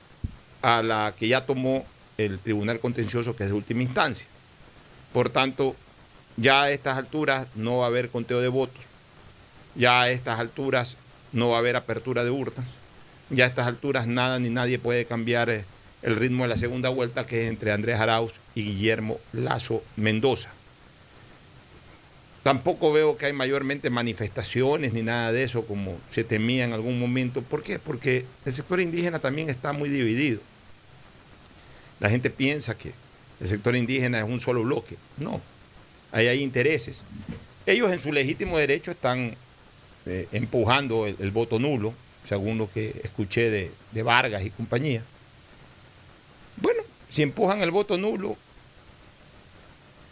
[0.61, 1.85] a la que ya tomó
[2.17, 4.27] el Tribunal Contencioso que es de última instancia.
[5.11, 5.75] Por tanto,
[6.37, 8.85] ya a estas alturas no va a haber conteo de votos,
[9.75, 10.97] ya a estas alturas
[11.33, 12.65] no va a haber apertura de urnas,
[13.29, 15.65] ya a estas alturas nada ni nadie puede cambiar eh,
[16.03, 20.51] el ritmo de la segunda vuelta que es entre Andrés Arauz y Guillermo Lazo Mendoza.
[22.43, 26.99] Tampoco veo que hay mayormente manifestaciones ni nada de eso como se temía en algún
[26.99, 27.41] momento.
[27.41, 27.79] ¿Por qué?
[27.79, 30.41] Porque el sector indígena también está muy dividido.
[32.01, 32.91] La gente piensa que
[33.39, 34.97] el sector indígena es un solo bloque.
[35.17, 35.39] No,
[36.11, 36.99] ahí hay intereses.
[37.65, 39.37] Ellos en su legítimo derecho están
[40.05, 41.93] eh, empujando el, voto nulo,
[42.25, 45.01] según lo que escuché de, de Vargas y compañía.
[46.57, 48.37] Bueno, si empujan el voto nulo,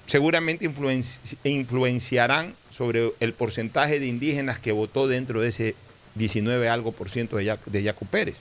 [0.06, 5.76] seguramente influenci influenciarán sobre el porcentaje de indígenas que votó dentro de ese
[6.16, 8.36] 19 algo por ciento de Yacu Pérez.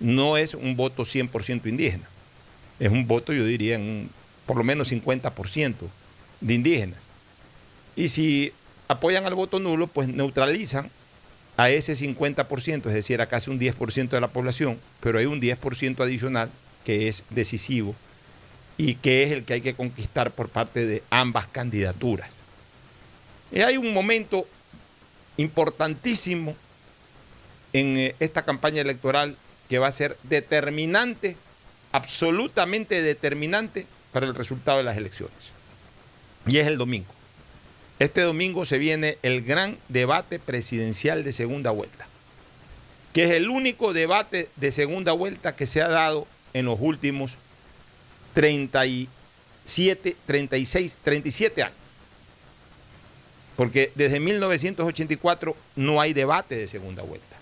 [0.00, 2.08] No es un voto 100% indígena.
[2.78, 4.10] Es un voto, yo diría, en un,
[4.46, 5.74] por lo menos 50%
[6.40, 6.98] de indígenas.
[7.96, 8.52] Y si
[8.88, 10.90] apoyan al voto nulo, pues neutralizan
[11.56, 15.40] a ese 50%, es decir, a casi un 10% de la población, pero hay un
[15.40, 16.50] 10% adicional
[16.84, 17.94] que es decisivo
[18.76, 22.28] y que es el que hay que conquistar por parte de ambas candidaturas.
[23.52, 24.46] Y hay un momento
[25.36, 26.56] importantísimo
[27.72, 29.36] en eh, esta campaña electoral
[29.68, 31.36] que va a ser determinante,
[31.92, 35.52] absolutamente determinante para el resultado de las elecciones.
[36.46, 37.12] Y es el domingo.
[37.98, 42.06] Este domingo se viene el gran debate presidencial de segunda vuelta,
[43.12, 47.36] que es el único debate de segunda vuelta que se ha dado en los últimos
[48.32, 51.76] 37, 36, 37 años.
[53.56, 57.36] Porque desde 1984 no hay debate de segunda vuelta.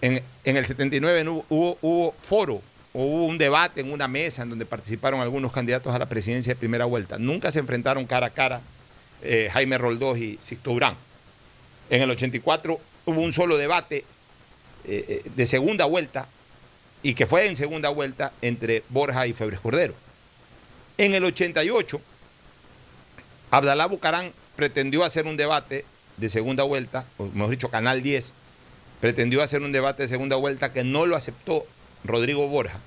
[0.00, 2.62] En, en el 79 no hubo, hubo, hubo foro
[2.94, 6.58] hubo un debate en una mesa en donde participaron algunos candidatos a la presidencia de
[6.58, 7.18] primera vuelta.
[7.18, 8.60] Nunca se enfrentaron cara a cara
[9.22, 10.96] eh, Jaime Roldós y Sixto Durán.
[11.90, 14.04] En el 84 hubo un solo debate
[14.84, 16.28] eh, eh, de segunda vuelta
[17.02, 19.94] y que fue en segunda vuelta entre Borja y Febres Cordero.
[20.98, 22.00] En el 88,
[23.50, 25.84] Abdalá Bucarán pretendió hacer un debate
[26.16, 28.32] de segunda vuelta, o mejor dicho, Canal 10,
[29.00, 31.66] pretendió hacer un debate de segunda vuelta que no lo aceptó
[32.04, 32.80] Rodrigo Borja.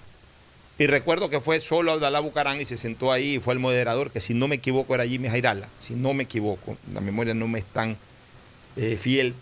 [0.78, 4.12] Y recuerdo que fue solo Abdalá Bucarán y se sentó ahí y fue el moderador,
[4.12, 7.48] que si no me equivoco era Jimmy Jairala, si no me equivoco, la memoria no
[7.48, 7.98] me es tan
[8.76, 9.34] eh, fiel.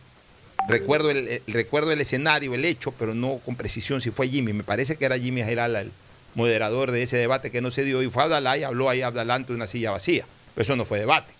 [0.68, 4.53] Recuerdo el, recuerdo el escenario, el hecho, pero no con precisión si fue Jimmy.
[4.53, 5.91] Me parece que era Jimmy Jairala el
[6.36, 9.36] moderador de ese debate que no se dio y fue Abdalá y habló ahí Abdalá
[9.36, 10.26] ante una silla vacía.
[10.55, 11.34] Pero eso no fue debate.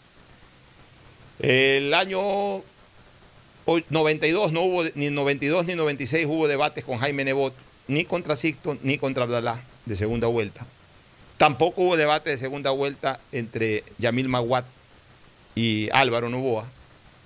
[1.40, 2.62] El año
[3.90, 7.54] 92 no hubo, ni 92 ni 96 hubo debates con Jaime Nebot
[7.88, 10.66] ni contra Sixto ni contra Abdalá de segunda vuelta.
[11.38, 14.66] Tampoco hubo debate de segunda vuelta entre Yamil Maguat
[15.56, 16.68] y Álvaro Novoa,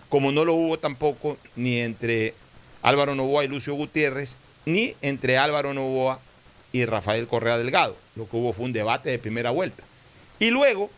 [0.10, 2.34] como no lo hubo tampoco ni entre
[2.82, 4.36] Álvaro Novoa y Lucio Gutiérrez,
[4.66, 6.20] ni entre Álvaro Novoa
[6.72, 7.95] y Rafael Correa Delgado.
[8.16, 9.84] Lo que hubo fue un debate de primera vuelta.
[10.39, 10.89] Y luego,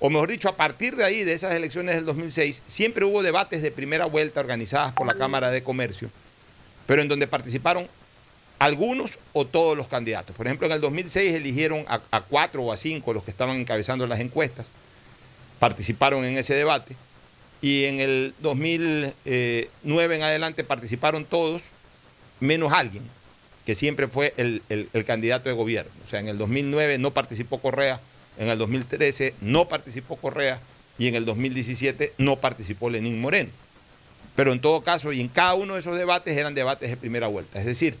[0.00, 3.62] o mejor dicho, a partir de ahí, de esas elecciones del 2006, siempre hubo debates
[3.62, 6.10] de primera vuelta organizadas por la Cámara de Comercio,
[6.86, 7.88] pero en donde participaron
[8.58, 10.34] algunos o todos los candidatos.
[10.34, 13.56] Por ejemplo, en el 2006 eligieron a, a, cuatro o a cinco los que estaban
[13.56, 14.66] encabezando las encuestas,
[15.58, 16.96] participaron en ese debate,
[17.62, 21.70] y en el 2009 en adelante participaron todos,
[22.40, 23.02] menos alguien,
[23.64, 25.90] que siempre fue el, el, candidato de gobierno.
[26.04, 28.00] O sea, en el 2009 no participó Correa,
[28.38, 30.60] en el 2013 no participó Correa,
[30.98, 33.50] y en el 2017 no participó Lenín Moreno.
[34.34, 37.26] Pero en todo caso, y en cada uno de esos debates eran debates de primera
[37.26, 37.58] vuelta.
[37.58, 37.96] Es decir,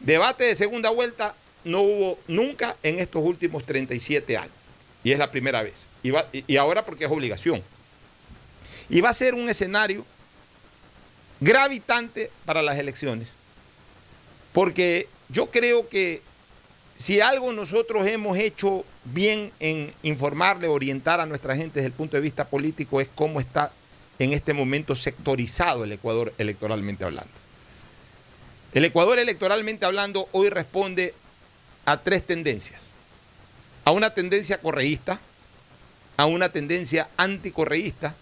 [0.00, 1.34] Debate de segunda vuelta
[1.64, 4.52] no hubo nunca en estos últimos 37 años.
[5.02, 5.86] Y es la primera vez.
[6.02, 7.62] Y, va, y, ahora porque es obligación.
[8.90, 10.04] Y va a ser un escenario
[11.40, 13.28] gravitante para las elecciones.
[14.52, 16.22] Porque yo creo que
[16.96, 22.16] si algo nosotros hemos hecho bien en informarle, orientar a nuestra gente desde el punto
[22.16, 23.70] de vista político es cómo está
[24.18, 27.30] en este momento sectorizado el Ecuador electoralmente hablando.
[28.74, 31.14] El Ecuador electoralmente hablando hoy responde
[31.84, 32.82] a tres tendencias.
[33.84, 35.20] A una tendencia correísta,
[36.16, 38.16] a una tendencia anticorreísta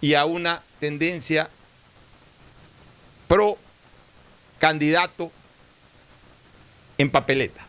[0.00, 1.50] y a una tendencia
[3.26, 3.58] pro
[4.58, 5.30] candidato
[6.98, 7.66] en papeleta.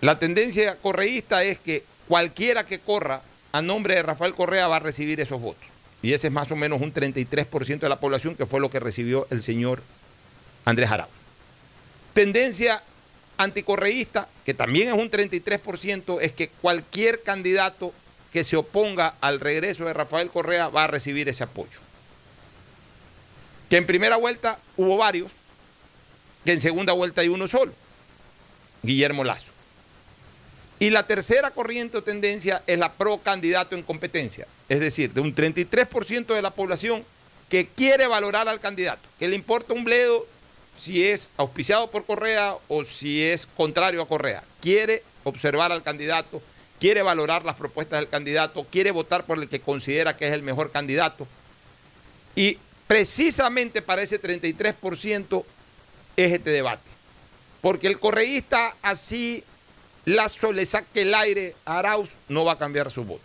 [0.00, 4.80] La tendencia correísta es que cualquiera que corra a nombre de Rafael Correa va a
[4.80, 5.68] recibir esos votos.
[6.02, 8.80] Y ese es más o menos un 33% de la población, que fue lo que
[8.80, 9.82] recibió el señor
[10.64, 11.10] Andrés Arauz.
[12.14, 12.82] Tendencia
[13.36, 17.92] anticorreísta, que también es un 33%, es que cualquier candidato
[18.32, 21.80] que se oponga al regreso de Rafael Correa va a recibir ese apoyo.
[23.68, 25.32] Que en primera vuelta hubo varios,
[26.44, 27.72] que en segunda vuelta hay uno solo,
[28.82, 29.52] Guillermo Lazo.
[30.78, 35.20] Y la tercera corriente o tendencia es la pro candidato en competencia, es decir, de
[35.20, 37.04] un 33% de la población
[37.50, 40.26] que quiere valorar al candidato, que le importa un bledo
[40.74, 44.42] si es auspiciado por Correa o si es contrario a Correa.
[44.62, 46.40] Quiere observar al candidato,
[46.80, 50.42] quiere valorar las propuestas del candidato, quiere votar por el que considera que es el
[50.42, 51.28] mejor candidato.
[52.34, 55.44] Y precisamente para ese 33%
[56.16, 56.82] es este debate.
[57.60, 59.44] Porque el correísta así
[60.06, 63.22] Lazo le saque el aire a Arauz, no va a cambiar su voto.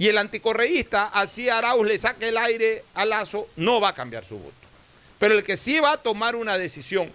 [0.00, 4.24] y el anticorreísta, así Arauz le saque el aire a Lazo, no va a cambiar
[4.24, 4.54] su voto.
[5.18, 7.10] Pero el que sí va a tomar una decisión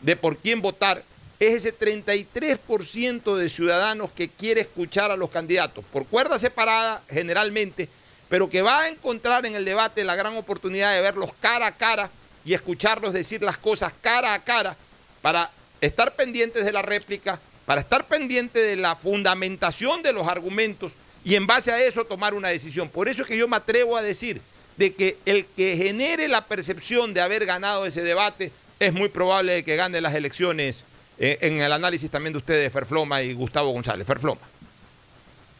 [0.00, 1.02] de por quién votar
[1.40, 7.88] es ese 33% de ciudadanos que quiere escuchar a los candidatos, por cuerda separada generalmente,
[8.28, 11.76] pero que va a encontrar en el debate la gran oportunidad de verlos cara a
[11.76, 12.10] cara
[12.44, 14.76] y escucharlos decir las cosas cara a cara
[15.22, 20.92] para estar pendientes de la réplica, para estar pendientes de la fundamentación de los argumentos
[21.24, 22.90] y en base a eso tomar una decisión.
[22.90, 24.42] Por eso es que yo me atrevo a decir
[24.76, 29.64] de que el que genere la percepción de haber ganado ese debate es muy probable
[29.64, 30.84] que gane las elecciones
[31.22, 34.06] en el análisis también de ustedes, Ferfloma y Gustavo González.
[34.06, 34.40] Ferfloma.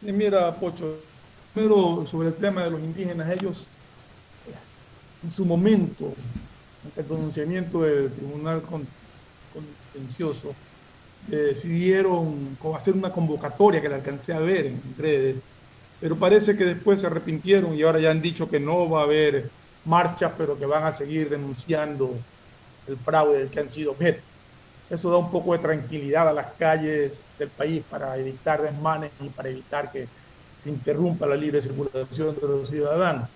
[0.01, 0.97] Mira, Pocho,
[1.53, 3.69] primero sobre el tema de los indígenas, ellos
[5.23, 6.11] en su momento,
[6.83, 8.63] ante el pronunciamiento del Tribunal
[9.93, 10.55] Contencioso,
[11.27, 15.37] decidieron hacer una convocatoria que la alcancé a ver en redes,
[15.99, 19.03] pero parece que después se arrepintieron y ahora ya han dicho que no va a
[19.03, 19.47] haber
[19.85, 22.15] marchas, pero que van a seguir denunciando
[22.87, 24.30] el fraude del que han sido objeto.
[24.91, 29.29] Eso da un poco de tranquilidad a las calles del país para evitar desmanes y
[29.29, 30.05] para evitar que
[30.63, 33.29] se interrumpa la libre circulación de los ciudadanos.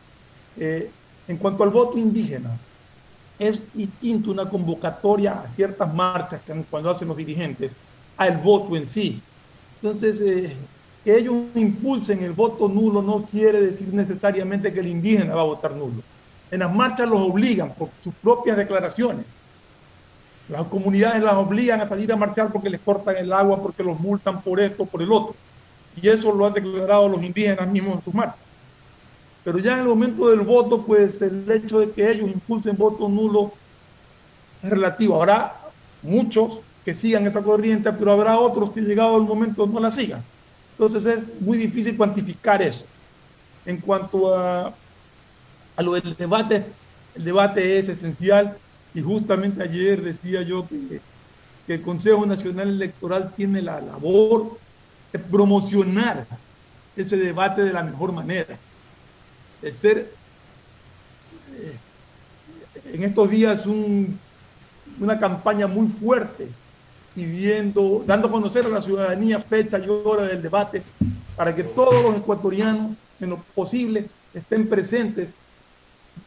[0.58, 0.91] Eh,
[1.30, 2.49] en cuanto al voto indígena,
[3.39, 7.72] es distinto una convocatoria a ciertas marchas que cuando hacen los dirigentes
[8.18, 9.22] al voto en sí.
[9.82, 10.58] Entonces, eh,
[11.06, 15.45] que ellos impulsen el voto nulo no quiere decir necesariamente que el indígena va a
[15.45, 16.01] votar nulo.
[16.51, 19.26] En las marchas los obligan por sus propias declaraciones.
[20.48, 24.00] Las comunidades las obligan a salir a marchar porque les cortan el agua, porque los
[24.00, 25.36] multan por esto, por el otro.
[26.00, 28.38] Y eso lo han declarado los indígenas mismos en sus marchas.
[29.43, 33.10] Pero ya en el momento del voto, pues el hecho de que ellos impulsen voto
[33.10, 33.52] nulo
[34.62, 35.16] es relativo.
[35.16, 35.56] Habrá
[36.04, 40.24] muchos que sigan esa corriente, pero habrá otros que llegado el momento no la sigan.
[40.72, 42.86] Entonces es muy difícil cuantificar eso.
[43.66, 44.74] En cuanto a,
[45.76, 46.64] a lo del debate,
[47.16, 48.56] el debate es esencial
[48.96, 51.02] y justamente ayer decía yo que,
[51.68, 54.56] el Consejo Nacional Electoral tiene la labor
[55.12, 56.28] de promocionar
[56.96, 58.56] ese debate de la mejor manera
[59.64, 60.12] de ser
[61.58, 61.76] eh,
[62.93, 66.50] en estos días una campaña muy fuerte
[67.16, 70.84] pidiendo, dando a conocer a la ciudadanía fecha y hora del debate
[71.36, 75.34] para que todos los ecuatorianos, en lo posible, estén presentes,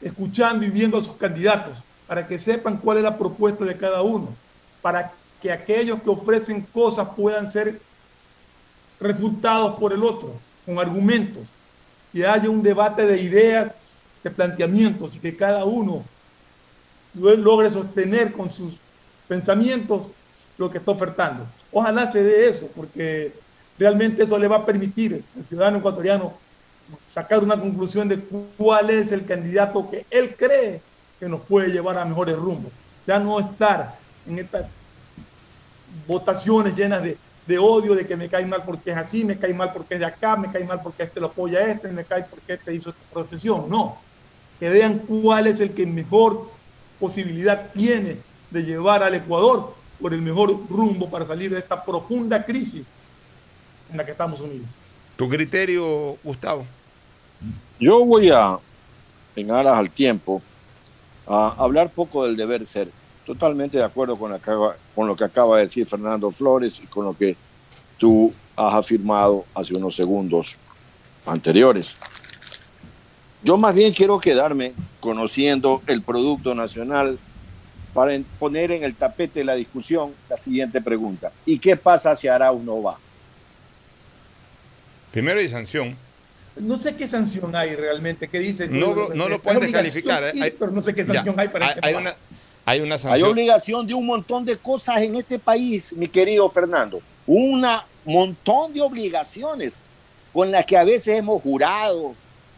[0.02, 4.02] escuchando y viendo a sus candidatos, para que sepan cuál es la propuesta de cada
[4.02, 4.28] uno,
[4.80, 7.80] para que aquellos que ofrecen cosas puedan ser
[8.98, 10.32] refutados por el otro,
[10.64, 11.46] con argumentos,
[12.12, 13.72] que haya un debate de ideas,
[14.24, 16.02] de planteamientos y que cada uno
[17.14, 18.78] logre sostener con sus
[19.28, 20.06] pensamientos
[20.56, 21.46] lo que está ofertando.
[21.70, 23.32] Ojalá se dé eso, porque
[23.78, 26.32] realmente eso le va a permitir al ciudadano ecuatoriano
[27.12, 28.18] sacar una conclusión de
[28.56, 30.80] cuál es el candidato que él cree
[31.18, 32.72] que nos puede llevar a mejores rumbos.
[33.06, 34.66] Ya no estar en estas
[36.06, 37.16] votaciones llenas de
[37.48, 40.00] de odio, de que me cae mal porque es así, me cae mal porque es
[40.00, 42.74] de acá, me cae mal porque este lo apoya a este, me cae porque este
[42.74, 43.70] hizo esta profesión.
[43.70, 43.96] No,
[44.60, 46.50] que vean cuál es el que mejor
[47.00, 48.18] posibilidad tiene
[48.50, 52.84] de llevar al Ecuador por el mejor rumbo para salir de esta profunda crisis
[53.90, 54.66] en la que estamos unidos.
[55.16, 56.66] ¿Tu criterio, Gustavo?
[57.80, 58.58] Yo voy a,
[59.34, 60.42] en aras al tiempo,
[61.28, 62.88] a hablar poco del deber ser
[63.26, 64.32] totalmente de acuerdo con,
[65.06, 67.36] lo que acaba de decir Fernando Flores y con lo que
[67.98, 70.56] tú has afirmado hace unos segundos
[71.26, 71.98] anteriores.
[73.42, 77.18] Yo más bien quiero quedarme conociendo el Producto Nacional
[77.92, 81.30] para poner en el tapete la discusión la siguiente pregunta.
[81.44, 82.98] ¿Y qué pasa si Arauz no va?
[85.12, 85.96] Primero hay sanción.
[86.60, 88.28] No sé qué sanción hay realmente.
[88.28, 88.68] ¿Qué dice?
[88.68, 90.24] No, no, lo pueden descalificar.
[90.24, 90.54] ¿eh?
[90.58, 92.14] pero no sé qué sanción hay para hay, una,
[92.64, 97.00] hay una Hay obligación de un montón de cosas en este país, mi querido Fernando.
[97.26, 97.64] Un
[98.04, 99.82] montón de obligaciones
[100.32, 102.14] con las que a veces hemos jurado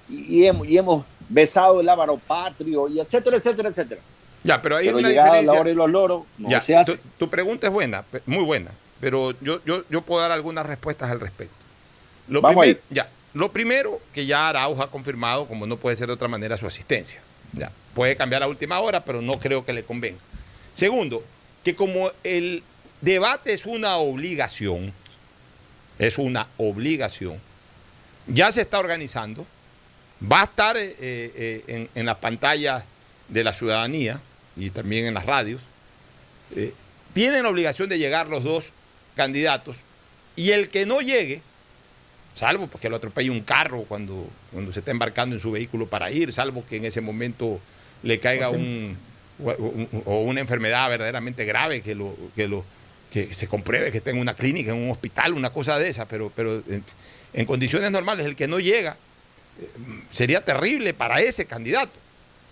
[0.09, 4.01] y, hemos, y hemos, besado el ávaro patrio, y etcétera, etcétera, etcétera.
[4.43, 5.43] Ya, pero hay pero una diferencia.
[5.43, 6.97] la hora de los loros, no ya, se hace.
[6.97, 8.71] Tu, tu, pregunta es buena, muy buena,
[9.01, 11.55] pero yo, yo, yo puedo dar algunas respuestas al respecto.
[12.29, 16.09] Lo Vamos primer, ya, lo primero, que ya Araujo ha confirmado, como no puede ser
[16.09, 17.20] de otra manera, su asistencia.
[17.53, 20.18] Ya, puede cambiar a última hora, pero no creo que le convenga.
[20.72, 21.22] Segundo,
[21.62, 22.62] que como el
[23.01, 24.93] debate es una obligación,
[25.99, 27.39] es una obligación,
[28.26, 29.47] ya se está organizando,
[30.31, 32.85] va a estar eh, eh, en, las pantallas
[33.28, 34.20] de la ciudadanía
[34.57, 35.62] y también en las radios,
[36.57, 36.74] eh,
[37.14, 38.72] tienen la obligación de llegar los dos
[39.16, 39.78] candidatos
[40.37, 41.43] y el que no llegue
[42.41, 45.86] salvo pues, que lo atropelle un carro cuando, cuando se está embarcando en su vehículo
[45.86, 47.61] para ir, salvo que en ese momento
[48.03, 48.97] le caiga un,
[50.07, 52.64] o, una enfermedad verdaderamente grave que lo, que lo
[53.12, 56.07] que se compruebe que está en una clínica, en un hospital, una cosa de esa,
[56.07, 56.82] pero, pero en,
[57.34, 58.97] en condiciones normales el que no llega
[59.61, 59.68] eh,
[60.11, 61.93] sería terrible para ese candidato.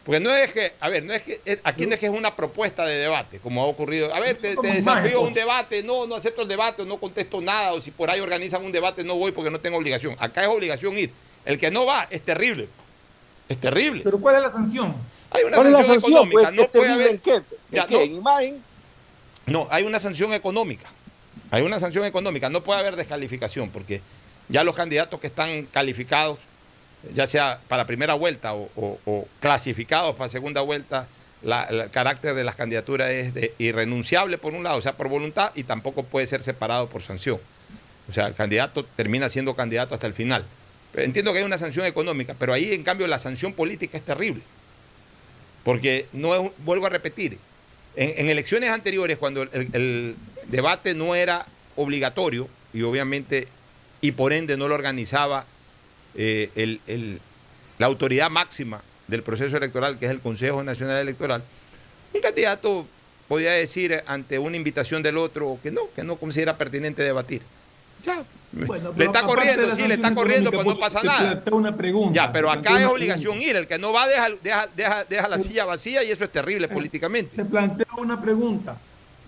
[0.04, 2.34] Porque no es que, a ver, no es que, aquí no es que es una
[2.34, 4.14] propuesta de debate, como ha ocurrido.
[4.14, 7.74] A ver, te, desafío un debate, no, no acepto el debate, o no contesto nada,
[7.74, 10.16] o si por ahí organizan un debate, no voy porque no tengo obligación.
[10.18, 11.12] Acá es obligación ir.
[11.44, 12.68] El que no va es terrible.
[13.48, 14.02] Es terrible.
[14.02, 14.94] Pero ¿cuál es la sanción?
[15.30, 16.12] Hay una ¿Cuál es la sanción sanción?
[16.28, 16.42] económica.
[16.48, 17.10] Pues, no ¿qué puede haber.
[17.10, 17.34] en qué?
[17.34, 17.94] ¿En Ya, qué?
[17.94, 18.00] no.
[18.00, 18.62] ¿En imagen?
[19.46, 20.86] No, hay una sanción económica.
[21.50, 22.48] Hay una sanción económica.
[22.48, 24.00] No puede haber descalificación porque
[24.48, 26.38] ya los candidatos que están calificados,
[27.14, 31.06] ya sea para primera vuelta o, o- o clasificados para segunda vuelta,
[31.42, 35.52] el carácter de las candidaturas es de irrenunciable por un lado, o sea, por voluntad,
[35.54, 37.38] y tampoco puede ser separado por sanción.
[38.08, 40.44] O sea, el candidato termina siendo candidato hasta el final.
[40.94, 44.42] Entiendo que hay una sanción económica, pero ahí en cambio la sanción política es terrible.
[45.64, 47.38] Porque no es, vuelvo a repetir,
[47.94, 51.46] en, elecciones anteriores, cuando el debate no era
[51.76, 53.46] obligatorio y obviamente,
[54.00, 55.44] y por ende no lo organizaba
[56.14, 57.20] eh, el- el-
[57.78, 61.42] la autoridad máxima del proceso electoral, que es el Consejo Nacional Electoral,
[62.14, 62.86] un candidato
[63.28, 67.42] podía decir ante una invitación del otro que no, que no considera pertinente debatir.
[68.04, 71.42] Ya, Bueno, le está corriendo, sí, le está corriendo, pues no pues, pasa nada.
[71.52, 73.56] una pregunta, Ya, pero acá es obligación ir.
[73.56, 76.68] El que no va deja, deja, deja, deja la silla vacía y eso es terrible
[76.68, 77.36] políticamente.
[77.36, 78.78] Te planteo una pregunta.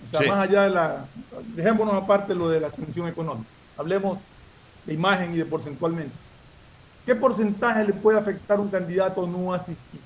[0.06, 0.26] O sea, Sí.
[0.28, 1.04] más allá de la.
[1.54, 3.48] Dejémonos aparte lo de la sanción económica.
[3.76, 4.18] Hablemos
[4.86, 6.14] de imagen y de porcentualmente.
[7.10, 10.00] ¿Qué porcentaje le puede afectar a un candidato no asistir?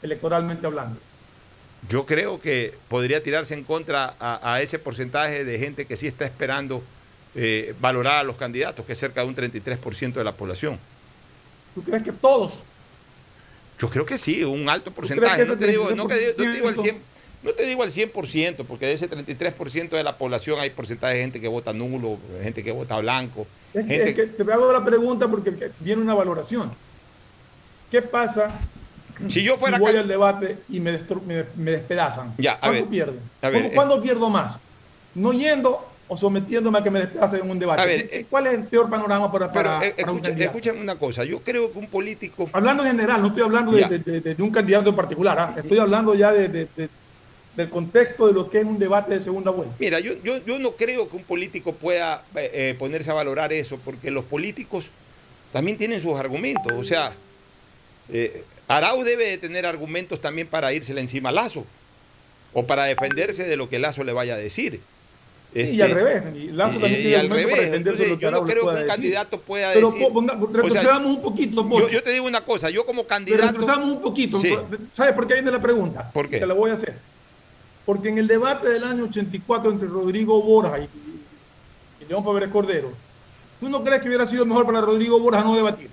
[0.00, 1.00] Electoralmente hablando.
[1.88, 6.06] Yo creo que podría tirarse en contra a, a ese porcentaje de gente que sí
[6.06, 6.84] está esperando
[7.34, 10.78] eh, valorar a los candidatos, que es cerca de un 33% de la población.
[11.74, 12.52] ¿Tú crees que todos?
[13.80, 15.44] Yo creo que sí, un alto porcentaje.
[15.46, 16.80] No te digo, no, que- no te digo el 33%?
[16.84, 16.94] 100%,
[17.42, 21.20] no te digo el 100%, porque de ese 33% de la población hay porcentaje de
[21.22, 23.46] gente que vota nulo, gente que vota blanco.
[23.72, 26.72] Es gente es que te hago la pregunta porque viene una valoración.
[27.90, 28.58] ¿Qué pasa
[29.28, 30.92] Si yo fuera voy can- al debate y me,
[31.26, 32.34] me, me despedazan?
[32.38, 33.14] Ya, a ¿Cuándo ver, pierdo?
[33.42, 33.74] a ver, ¿Cómo- eh.
[33.74, 34.58] ¿Cuándo pierdo más?
[35.14, 37.80] ¿No yendo o sometiéndome a que me despedacen en un debate?
[37.82, 40.30] A ver, eh, ¿Cuál es el peor panorama para, Pero para, eh, para un escucha-
[40.30, 40.56] candidato?
[40.58, 42.50] escúchame una cosa, yo creo que un político...
[42.52, 45.54] Hablando en general, no estoy hablando de, de- de- de un candidato en particular, ¿ah?
[45.56, 46.68] estoy hablando ya de-
[47.56, 49.74] del contexto de lo que es un debate de segunda vuelta.
[49.78, 53.52] Mira, yo, yo, yo no creo que un político pueda eh, eh, ponerse a valorar
[53.52, 54.90] eso, porque los políticos
[55.52, 56.72] también tienen sus argumentos.
[56.76, 57.12] O sea,
[58.10, 61.64] eh, Arau debe de tener argumentos también para írsela encima a Lazo,
[62.52, 64.80] o para defenderse de lo que Lazo le vaya a decir.
[65.54, 68.86] y al Este, revés, y Lazo al revés, entonces yo no creo que un decir.
[68.88, 70.02] candidato pueda Pero decir...
[70.06, 73.02] po- ponga- o sea, retrocedamos un poquito, yo, yo te digo una cosa, yo como
[73.04, 73.46] Pero candidato...
[73.46, 74.38] retrocedamos un poquito.
[74.38, 74.54] Sí.
[74.92, 76.10] ¿Sabes por qué viene la pregunta?
[76.12, 76.38] ¿Por qué?
[76.38, 76.94] Te la voy a hacer.
[77.86, 80.88] Porque en el debate del año 84 entre Rodrigo Borja y,
[82.02, 82.92] y León Fabres Cordero,
[83.60, 85.88] ¿tú no crees que hubiera sido mejor para Rodrigo Borja no debatir?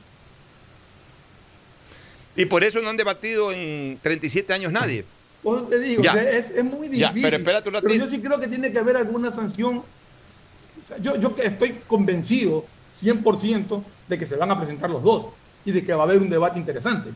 [2.35, 5.05] Y por eso no han debatido en 37 años nadie.
[5.43, 6.11] Por eso te digo, Ya.
[6.11, 7.21] o sea, es, es muy Ya, difícil.
[7.21, 9.77] pero espérate un Pero yo sí creo que tiene que haber alguna sanción.
[9.77, 11.13] O sea, yo,
[11.43, 12.65] estoy convencido
[12.99, 15.27] 100% de que se van a presentar los dos
[15.65, 17.11] y de que va a haber un debate interesante.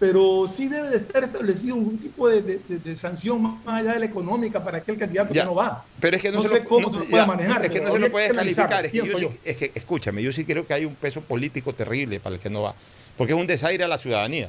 [0.00, 3.92] Pero sí debe de estar establecido un tipo de, de- de- de sanción más allá
[3.92, 5.42] de la económica para aquel candidato Ya.
[5.42, 5.84] que no va.
[6.00, 7.70] Pero es que no, No se sé lo, cómo no- se puede ya, manejar, Es
[7.70, 9.04] que no se lo habría puedes que analizarlo, calificar.
[9.06, 11.74] Es que yo sí- es que, escúchame, yo sí creo que hay un peso político
[11.74, 12.74] terrible para el que no va.
[13.18, 14.48] Porque es un desaire a la ciudadanía.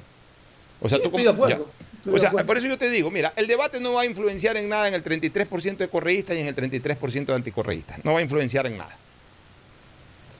[0.79, 2.47] O sea, Sí, tú estoy como- de acuerdo, estoy O sea, acuerdo.
[2.47, 4.93] por eso yo te digo, mira, el debate no va a influenciar en nada en
[4.93, 8.05] el 33% de correístas y en el 33% de anticorreístas.
[8.05, 8.95] No va a influenciar en nada.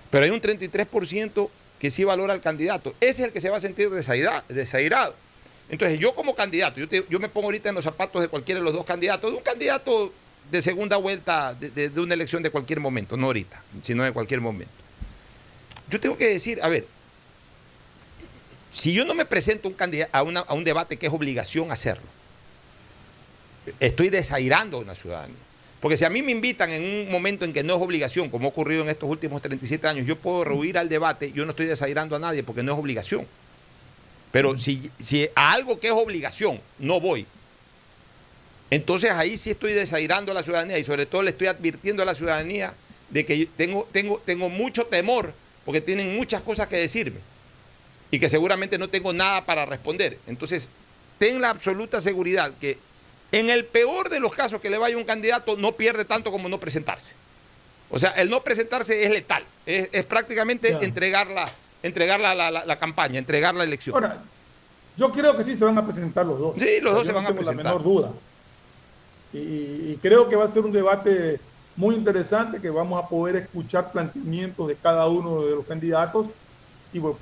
[0.10, 1.50] Pero hay un 33%
[1.82, 2.94] que sí valora al candidato.
[3.02, 5.16] Ese es el que se va a sentir desaira- desairado.
[5.68, 8.66] Entonces, yo como candidato, yo, yo me pongo ahorita en los zapatos de cualquiera de
[8.66, 10.14] los dos candidatos, de un candidato
[10.52, 14.42] de segunda vuelta de, de- una elección de cualquier momento, no ahorita, sino de cualquier
[14.42, 14.72] momento.
[15.90, 16.86] Yo tengo que decir, a ver,
[18.72, 19.76] si yo no me presento un
[20.12, 22.06] a, una- a un debate que es obligación hacerlo,
[23.80, 25.36] estoy desairando a una ciudadanía.
[25.82, 28.46] Porque si a mí me invitan en un momento en que no es obligación, como
[28.46, 31.66] ha ocurrido en estos últimos 37 años, yo puedo rehuir al debate, yo no estoy
[31.66, 33.26] desairando a nadie porque no es obligación.
[34.32, 37.26] Pero si, si a algo que es obligación no voy,
[38.70, 42.06] entonces ahí sí estoy desairando a la ciudadanía y sobre todo le estoy advirtiendo a
[42.06, 42.74] la ciudadanía
[43.10, 45.34] de que tengo, tengo, tengo mucho temor
[45.66, 47.20] porque tienen muchas cosas que decirme
[48.12, 50.20] y que seguramente no tengo nada para responder.
[50.28, 50.70] Entonces,
[51.18, 52.78] ten la absoluta seguridad que
[53.32, 56.50] en el peor de los casos que le vaya un candidato no pierde tanto como
[56.50, 57.14] no presentarse.
[57.90, 59.44] O sea, el no presentarse es letal.
[59.66, 61.46] Es, es prácticamente entregar, la,
[61.84, 63.94] entregar la, la- campaña, entregar la elección.
[63.96, 64.22] Ahora,
[64.98, 66.56] yo creo que sí se van a presentar los dos.
[66.58, 67.56] Sí, los dos se no van a presentar.
[67.66, 68.12] La menor duda.
[69.34, 71.40] Y, y creo que va a ser un debate
[71.76, 76.28] muy interesante, que vamos a poder escuchar planteamientos de cada uno de los candidatos
[76.94, 77.16] y pues,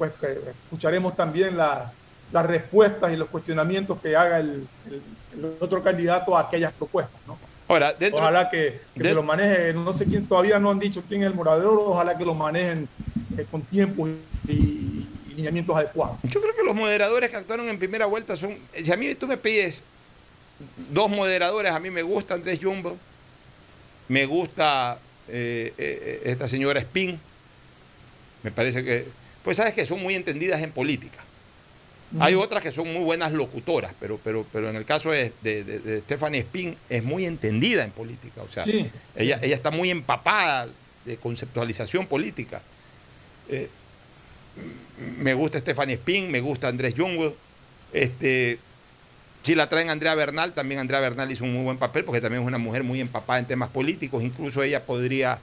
[0.65, 1.91] escucharemos también la-
[2.31, 5.01] las respuestas y los cuestionamientos que haga el, el-
[5.39, 7.19] el otro candidato a aquellas propuestas.
[7.27, 7.37] ¿no?
[7.67, 11.03] Ahora, dentro- Ojalá que, que se lo maneje, no sé quién, todavía no han dicho
[11.07, 12.87] quién es el moderador, ojalá que lo manejen
[13.37, 14.11] eh, con tiempo y,
[14.47, 16.17] y lineamientos adecuados.
[16.23, 18.57] Yo creo que los moderadores que actuaron en primera vuelta son.
[18.73, 19.83] Si a mí tú me pides
[20.91, 22.97] dos moderadores, a mí me gusta Andrés Jumbo,
[24.07, 27.19] me gusta eh, eh, esta señora Spin.
[28.43, 29.05] Me parece que.
[29.43, 31.19] Pues sabes que son muy entendidas en política.
[32.19, 35.63] Hay otras que son muy buenas locutoras, pero, pero, pero en el caso de, de,
[35.63, 38.41] de- de Stephanie Spin es muy entendida en política.
[38.41, 38.89] O sea, Sí.
[39.15, 40.67] ella, ella está muy empapada
[41.05, 42.61] de conceptualización política.
[43.47, 43.69] Eh,
[45.19, 47.33] me gusta Stephanie Spin, me gusta Andrés Jungwell.
[47.93, 48.57] Este,
[49.43, 52.41] si la traen Andrea Bernal, también Andrea Bernal hizo un muy buen papel porque también
[52.43, 54.23] es una mujer muy empapada en temas políticos.
[54.23, 55.39] Incluso ella podría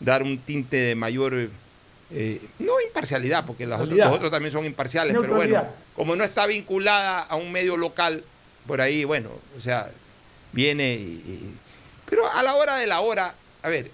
[0.00, 1.48] dar un tinte de mayor,
[2.10, 5.52] eh, no imparcialidad, porque las otras- los otros también son imparciales, pero bueno,
[5.94, 8.22] como no está vinculada a un medio local,
[8.66, 9.90] por ahí, bueno, o sea,
[10.52, 10.98] viene y...
[11.26, 11.54] y-
[12.08, 13.90] pero a la hora de la hora, a ver,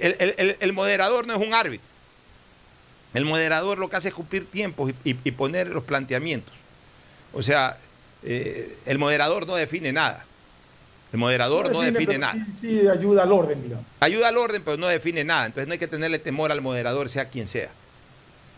[0.00, 1.86] el, el- el- el moderador no es un árbitro.
[3.14, 6.54] El moderador lo que hace es cumplir tiempos y, y- y poner los planteamientos.
[7.32, 7.76] O sea,
[8.22, 10.24] eh, el moderador no define nada.
[11.12, 12.34] El moderador no define nada.
[12.60, 13.84] Sí, sí ayuda al orden, digamos.
[13.98, 15.46] Ayuda al orden, pero no define nada.
[15.46, 17.68] Entonces no hay que tenerle temor al moderador, sea quien sea.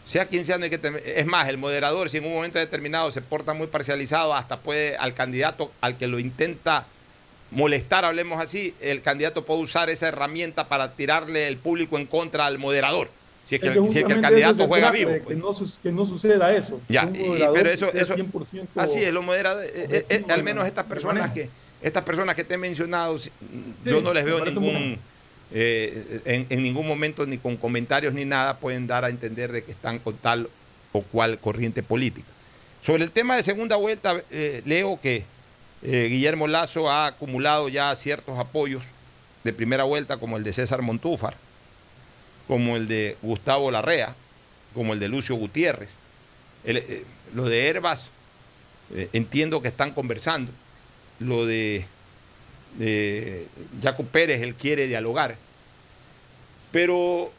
[0.05, 2.59] Sea quien sea, no hay que temer- Es más, el moderador, si en un momento
[2.59, 6.87] determinado se porta muy parcializado, hasta puede al candidato al que lo intenta
[7.51, 12.47] molestar, hablemos así, el candidato puede usar esa herramienta para tirarle el público en contra
[12.47, 13.09] al moderador.
[13.45, 15.11] Si es que, Es que si es que el candidato juega vivo.
[15.25, 15.27] pues.
[15.27, 16.81] Que no, que no suceda eso.
[16.89, 20.67] Ya, y- pero eso, eso 100% así es, los moderadores, eh, eh, eh, al menos
[20.67, 21.49] estas personas que,
[21.83, 23.17] estas personas que te he mencionado,
[23.85, 24.99] yo no les veo ningún,
[25.53, 29.65] eh, en, en ningún momento ni con comentarios ni nada pueden dar a entender de
[29.65, 30.49] que están con tal
[30.93, 32.27] o cual corriente política.
[32.85, 35.25] Sobre el tema de segunda vuelta, eh, leo que
[35.83, 38.83] eh, Guillermo Lazo ha acumulado ya ciertos apoyos
[39.45, 41.35] de primera vuelta, como el de César Montúfar,
[42.47, 44.15] como el de Gustavo Larrea,
[44.75, 45.91] como el de Lucio Gutiérrez.
[46.65, 47.05] El- eh,
[47.35, 48.11] lo de Herbas,
[49.13, 50.53] entiendo que están conversando.
[51.25, 51.85] Lo de,
[52.79, 53.47] de
[53.83, 55.37] Jaco Pérez, él quiere dialogar.
[56.71, 57.33] Pero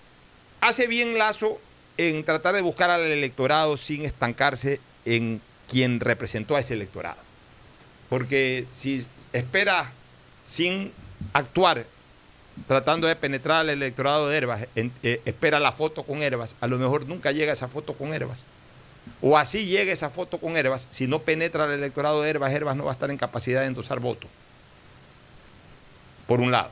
[0.61, 1.59] hace bien Lazo
[1.97, 7.19] en tratar de buscar al electorado sin estancarse en quien representó a ese electorado.
[8.09, 9.91] Porque si espera
[10.43, 10.91] sin
[11.34, 11.86] actuar,
[12.67, 16.77] tratando de penetrar al electorado de Herbas, eh, espera la foto con Herbas, a lo
[16.77, 18.43] mejor nunca llega esa foto con Herbas.
[19.21, 22.75] O así llega esa foto con Herbas, si no penetra al electorado de Herbas, Herbas
[22.75, 24.29] no va a estar en capacidad de endosar votos.
[26.27, 26.71] Por un lado.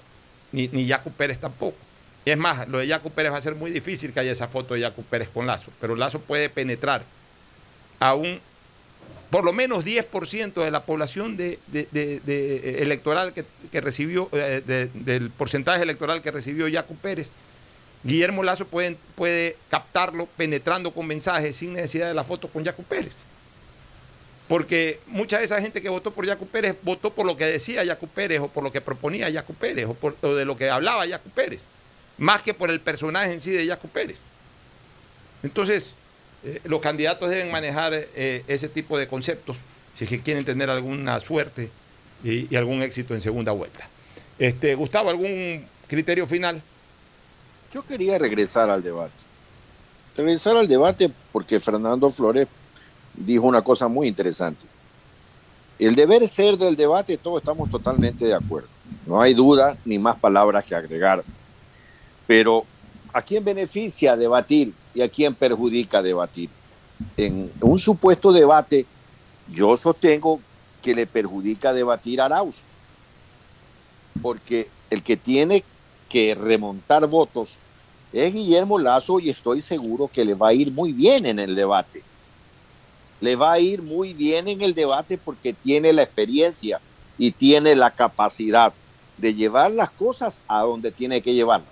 [0.51, 1.77] Ni, ni Yacu Pérez tampoco.
[2.25, 4.47] Y es más, lo de Yacu Pérez va a ser muy difícil que haya esa
[4.47, 7.03] foto de Yacu Pérez con Lazo, pero Lazo puede penetrar
[7.99, 8.39] a un
[9.29, 14.89] por lo menos 10% de la población de, eh, electoral que, que recibió, eh, de-
[14.93, 17.29] del porcentaje electoral que recibió Yacu Pérez,
[18.03, 23.13] Guillermo Lazo puede, captarlo penetrando con mensajes sin necesidad de la foto con Yacu Pérez.
[24.47, 27.83] Porque mucha de esa gente que votó por Yacu Pérez votó por lo que decía
[27.83, 31.05] Yacu Pérez o por lo que proponía Yacu Pérez o, por, de lo que hablaba
[31.05, 31.61] Yacu Pérez,
[32.17, 34.17] más que por el personaje en sí de Yacu Pérez.
[35.43, 35.93] Entonces,
[36.43, 39.57] eh, los candidatos deben manejar eh, ese tipo de conceptos
[39.95, 41.69] si es que quieren tener alguna suerte
[42.23, 43.87] y, y algún éxito en segunda vuelta.
[44.39, 46.61] Este, Gustavo, ¿algún criterio final?
[47.73, 49.13] Yo quería regresar al debate.
[50.17, 52.47] Regresar al debate porque Fernando Flores
[53.13, 54.65] dijo una cosa muy interesante.
[55.79, 58.67] El deber ser del debate, todos estamos totalmente de acuerdo.
[59.05, 61.23] No hay duda ni más palabras que agregar.
[62.27, 62.65] Pero,
[63.13, 66.49] ¿a quién beneficia debatir y a quién perjudica debatir?
[67.17, 68.85] En un supuesto debate,
[69.49, 70.39] yo sostengo
[70.83, 72.57] que le perjudica debatir a Arauz.
[74.21, 75.63] Porque el que tiene
[76.11, 77.55] que remontar votos
[78.11, 81.55] es Guillermo Lazo y estoy seguro que le va a ir muy bien en el
[81.55, 82.03] debate.
[83.21, 86.81] Le va a ir muy bien en el debate porque tiene la experiencia
[87.17, 88.73] y tiene la capacidad
[89.17, 91.69] de llevar las cosas a donde tiene que llevarlas.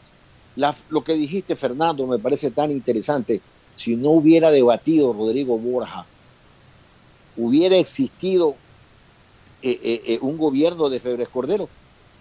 [0.55, 3.41] La- lo que dijiste, Fernando, me parece tan interesante.
[3.75, 6.05] Si no hubiera debatido Rodrigo Borja,
[7.35, 8.55] hubiera existido
[9.61, 11.67] eh, eh, eh, un gobierno de Febres Cordero.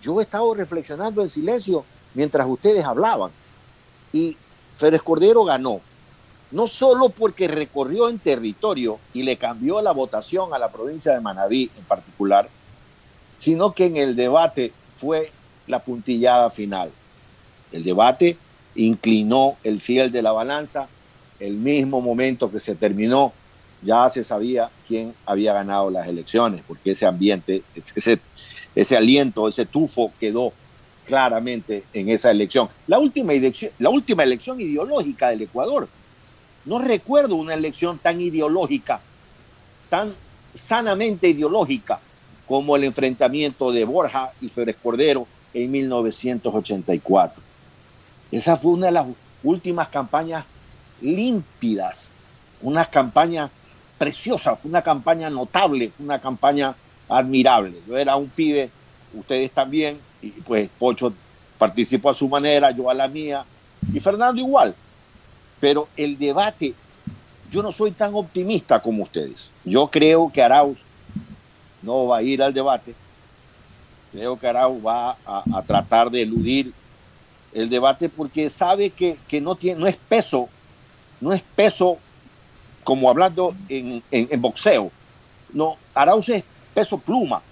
[0.02, 1.84] Yo he estado reflexionando en silencio
[2.14, 3.30] mientras ustedes hablaban.
[4.12, 4.36] Y
[4.76, 5.80] Férez Cordero ganó,
[6.50, 11.20] no solo porque recorrió en territorio y le cambió la votación a la provincia de
[11.20, 12.48] Manabí en particular,
[13.36, 15.30] sino que en el debate fue
[15.66, 16.90] la puntillada final.
[17.72, 18.36] El debate
[18.74, 20.88] inclinó el fiel de la balanza,
[21.40, 23.32] el mismo momento que se terminó,
[23.82, 28.18] ya se sabía quién había ganado las elecciones, porque ese ambiente, ese,
[28.74, 30.52] ese aliento, ese tufo quedó
[31.08, 32.68] claramente en esa elección.
[32.86, 35.88] La última elección, la última elección ideológica del Ecuador.
[36.66, 39.00] No recuerdo una elección tan ideológica,
[39.88, 40.12] tan
[40.54, 41.98] sanamente ideológica
[42.46, 47.42] como el enfrentamiento de Borja y Férez Cordero en 1984.
[48.30, 49.06] Esa fue una de las
[49.42, 50.44] últimas campañas
[51.00, 52.12] límpidas,
[52.60, 53.50] una campaña
[53.96, 56.74] preciosa, una campaña notable, una campaña
[57.08, 57.78] admirable.
[57.86, 58.68] Yo era un pibe,
[59.14, 61.12] ustedes también, y pues Pocho
[61.58, 63.44] participó a su manera, yo a la mía,
[63.92, 64.74] y Fernando igual.
[65.60, 66.74] Pero el debate,
[67.50, 69.50] yo no soy tan optimista como ustedes.
[69.64, 70.80] Yo creo que Arauz
[71.82, 72.94] no va a ir al debate.
[74.12, 76.72] Creo que Arauz va a, tratar de eludir
[77.52, 80.48] el debate porque sabe que, no, tiene, no es peso,
[81.20, 81.98] no es peso
[82.84, 84.90] como hablando en, en boxeo.
[85.52, 87.42] No, Arauz es peso pluma.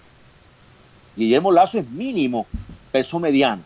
[1.16, 2.46] Guillermo Lazo es mínimo
[2.92, 3.62] peso mediano.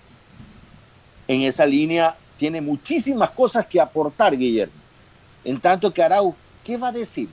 [1.27, 4.75] En esa línea tiene muchísimas cosas que aportar Guillermo.
[5.45, 6.35] En tanto que Arau,
[6.65, 7.29] ¿qué va a decir?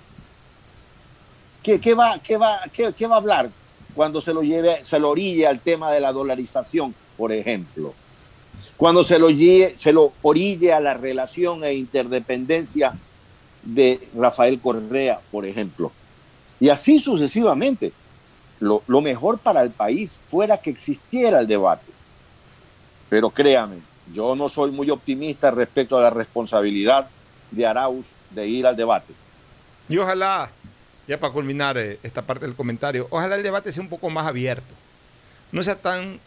[1.63, 3.49] ¿Qué, va, a hablar
[3.93, 7.93] cuando se lo lleve, se lo orille al tema de la dolarización, por ejemplo?
[8.77, 9.27] Cuando se lo,
[9.75, 12.93] se lo orille a la relación e interdependencia
[13.63, 15.91] de Rafael Correa, por ejemplo.
[16.59, 17.91] Y así sucesivamente
[18.59, 21.91] lo, mejor para el país fuera que existiera el debate.
[23.09, 23.77] Pero créame,
[24.13, 27.07] yo no soy muy optimista respecto a la responsabilidad
[27.51, 29.13] de Arauz de ir al debate.
[29.89, 30.49] Y ojalá,
[31.07, 34.27] ya para culminar eh, esta parte del comentario, ojalá el debate sea un poco más
[34.27, 34.73] abierto.
[35.51, 36.19] No sea tan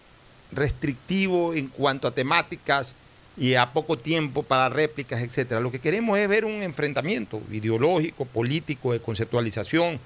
[0.53, 2.95] restrictivo en cuanto a temáticas
[3.37, 5.61] y a poco tiempo para réplicas, etcétera.
[5.61, 9.99] Lo que queremos es ver un enfrentamiento ideológico, político, de conceptualización,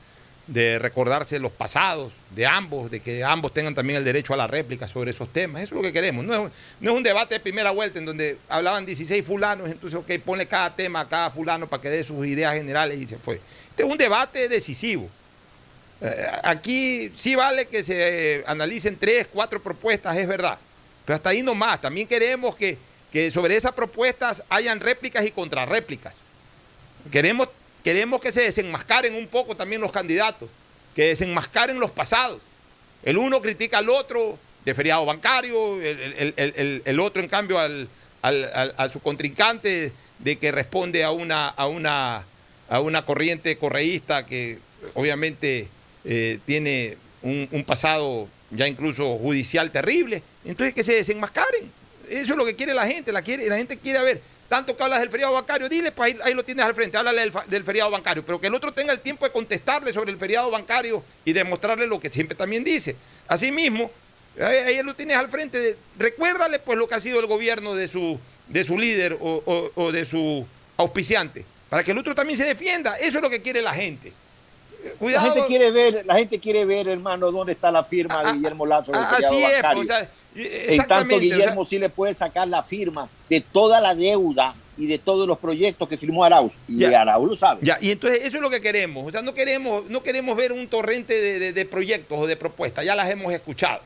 [0.46, 4.46] de recordarse los pasados de ambos, de que ambos tengan también el derecho a la
[4.46, 5.62] réplica sobre esos temas.
[5.62, 6.24] Eso es lo que queremos.
[6.24, 6.52] No es,
[6.90, 11.00] un debate de primera vuelta en donde hablaban 16 fulanos, entonces, ok, pone cada tema
[11.00, 13.40] a cada fulano para que dé sus ideas generales y se fue.
[13.70, 15.08] Este es un debate decisivo.
[16.00, 20.58] Eh, aquí sí vale que se analicen tres, cuatro propuestas, es verdad.
[21.06, 21.80] Pero hasta ahí no más.
[21.80, 22.76] También queremos que,
[23.10, 26.18] que sobre esas propuestas hayan réplicas y contrarréplicas.
[27.10, 27.48] Queremos
[27.84, 30.48] Queremos que se desenmascaren un poco también los candidatos,
[30.96, 32.40] que desenmascaren los pasados.
[33.02, 37.88] El uno critica al otro de feriado bancario, el, otro en cambio al,
[38.22, 42.24] a su contrincante de que responde a una, a una,
[42.70, 44.58] a una corriente correísta que
[44.94, 45.68] obviamente
[46.06, 50.22] eh, tiene un, pasado ya incluso judicial terrible.
[50.46, 51.70] Entonces que se desenmascaren.
[52.08, 53.12] Eso es lo que quiere la gente.
[53.12, 54.22] La, quiere, la gente quiere ver
[54.54, 57.64] tanto que hablas del feriado bancario, dile, pues ahí, lo tienes al frente, háblale del,
[57.64, 61.02] feriado bancario, pero que el otro tenga el tiempo de contestarle sobre el feriado bancario
[61.24, 62.94] y demostrarle lo que siempre también dice.
[63.26, 63.90] Asimismo,
[64.40, 68.20] ahí, lo tienes al frente, recuérdale pues lo que ha sido el gobierno de su,
[68.46, 70.46] de su líder o, de su
[70.76, 72.96] auspiciante, para que el otro también se defienda.
[72.98, 74.12] Eso es lo que quiere la gente.
[75.00, 75.26] Cuidado.
[75.26, 78.66] La gente quiere ver, la gente quiere ver, hermano, dónde está la firma de Guillermo
[78.66, 78.92] Lazo.
[78.94, 79.90] así es, pues,
[80.34, 84.98] en tanto Guillermo sí le puede sacar la firma de toda la deuda y de
[84.98, 86.54] todos los proyectos que firmó Arauz.
[86.68, 87.60] Y Arauz lo sabe.
[87.62, 89.06] Ya, y entonces eso es lo que queremos.
[89.06, 92.84] O sea, no queremos, no queremos ver un torrente de, proyectos o de propuestas.
[92.84, 93.80] Ya las hemos escuchado.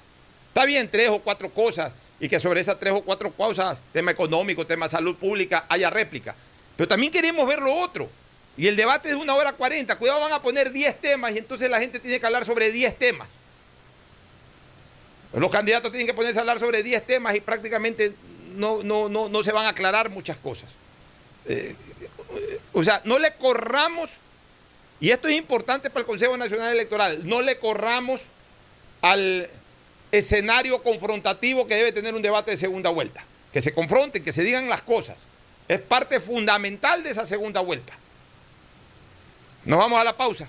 [0.48, 1.92] Está bien, tres o cuatro cosas.
[2.20, 6.34] Y que sobre esas tres o cuatro cosas, tema económico, tema salud pública, haya réplica.
[6.76, 8.08] Pero también queremos ver lo otro.
[8.56, 9.96] Y el debate es una hora cuarenta.
[9.96, 12.96] Cuidado, van a poner diez temas y entonces la gente tiene que hablar sobre diez
[12.98, 13.28] temas.
[15.32, 18.12] Los candidatos tienen que ponerse a hablar sobre 10 temas y prácticamente
[18.54, 20.70] no, no, no, no se van a aclarar muchas cosas.
[21.46, 21.74] Eh,
[22.72, 24.18] o sea, no le corramos,
[25.00, 28.26] y esto es importante para el Consejo Nacional Electoral, no le corramos
[29.02, 29.48] al
[30.10, 33.24] escenario confrontativo que debe tener un debate de segunda vuelta.
[33.52, 35.18] Que se confronten, que se digan las cosas.
[35.68, 37.94] Es parte fundamental de esa segunda vuelta.
[39.64, 40.48] Nos vamos a la pausa.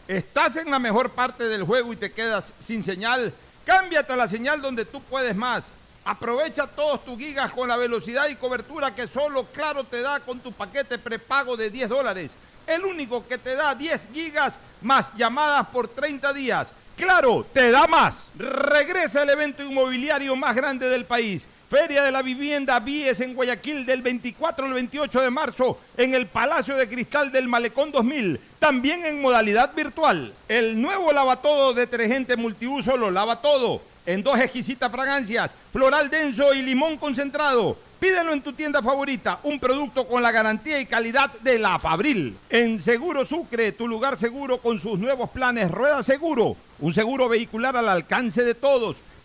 [0.11, 3.31] ¿Estás en la mejor parte del juego y te quedas sin señal?
[3.65, 5.63] Cámbiate a la señal donde tú puedes más.
[6.03, 10.41] Aprovecha todos tus gigas con la velocidad y cobertura que solo Claro te da con
[10.41, 12.31] tu paquete prepago de 10 dólares.
[12.67, 16.73] El único que te da 10 gigas más llamadas por 30 días.
[16.97, 18.33] Claro, te da más.
[18.35, 21.47] Regresa el evento inmobiliario más grande del país.
[21.71, 26.27] Feria de la Vivienda Vies en Guayaquil del 24 al 28 de marzo en el
[26.27, 30.33] Palacio de Cristal del Malecón 2000, también en modalidad virtual.
[30.49, 36.61] El nuevo lavatodo detergente multiuso lo lava todo, en dos exquisitas fragancias, floral denso y
[36.61, 37.77] limón concentrado.
[38.01, 42.35] Pídelo en tu tienda favorita, un producto con la garantía y calidad de la Fabril.
[42.49, 47.77] En Seguro Sucre, tu lugar seguro con sus nuevos planes Rueda Seguro, un seguro vehicular
[47.77, 48.97] al alcance de todos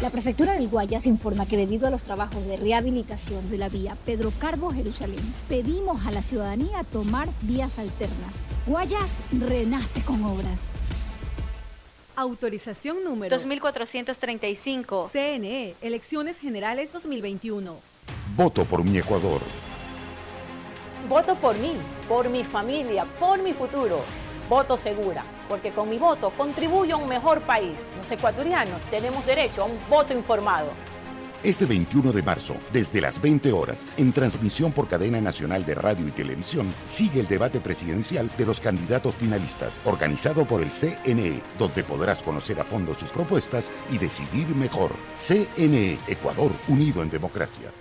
[0.00, 3.98] La prefectura del Guayas informa que debido a los trabajos de rehabilitación de la vía
[4.06, 8.36] Pedro Carbo Jerusalén, pedimos a la ciudadanía tomar vías alternas.
[8.66, 10.62] Guayas renace con obras.
[12.16, 15.10] Autorización número 2435.
[15.12, 17.76] CNE, Elecciones Generales 2021.
[18.38, 19.42] Voto por mi Ecuador.
[21.10, 21.72] Voto por mí,
[22.08, 24.00] por mi familia, por mi futuro.
[24.48, 27.74] Voto segura, porque con mi voto contribuyo a un mejor país.
[27.98, 30.68] Los ecuatorianos tenemos derecho a un voto informado.
[31.42, 36.06] Este 21 de marzo, desde las 20 horas, en transmisión por cadena nacional de radio
[36.06, 41.82] y televisión, sigue el debate presidencial de los candidatos finalistas, organizado por el CNE, donde
[41.82, 44.92] podrás conocer a fondo sus propuestas y decidir mejor.
[45.16, 47.72] CNE, Ecuador, unido en democracia.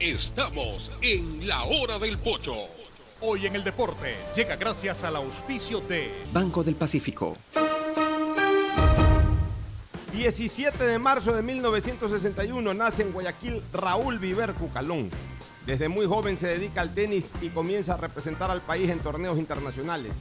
[0.00, 2.81] Estamos en la hora del pocho.
[3.24, 7.36] Hoy en el deporte llega gracias al auspicio de Banco del Pacífico.
[10.12, 15.08] 17 de marzo de 1961 nace en Guayaquil Raúl Viver Cucalón.
[15.64, 19.38] Desde muy joven se dedica al tenis y comienza a representar al país en torneos
[19.38, 20.12] internacionales.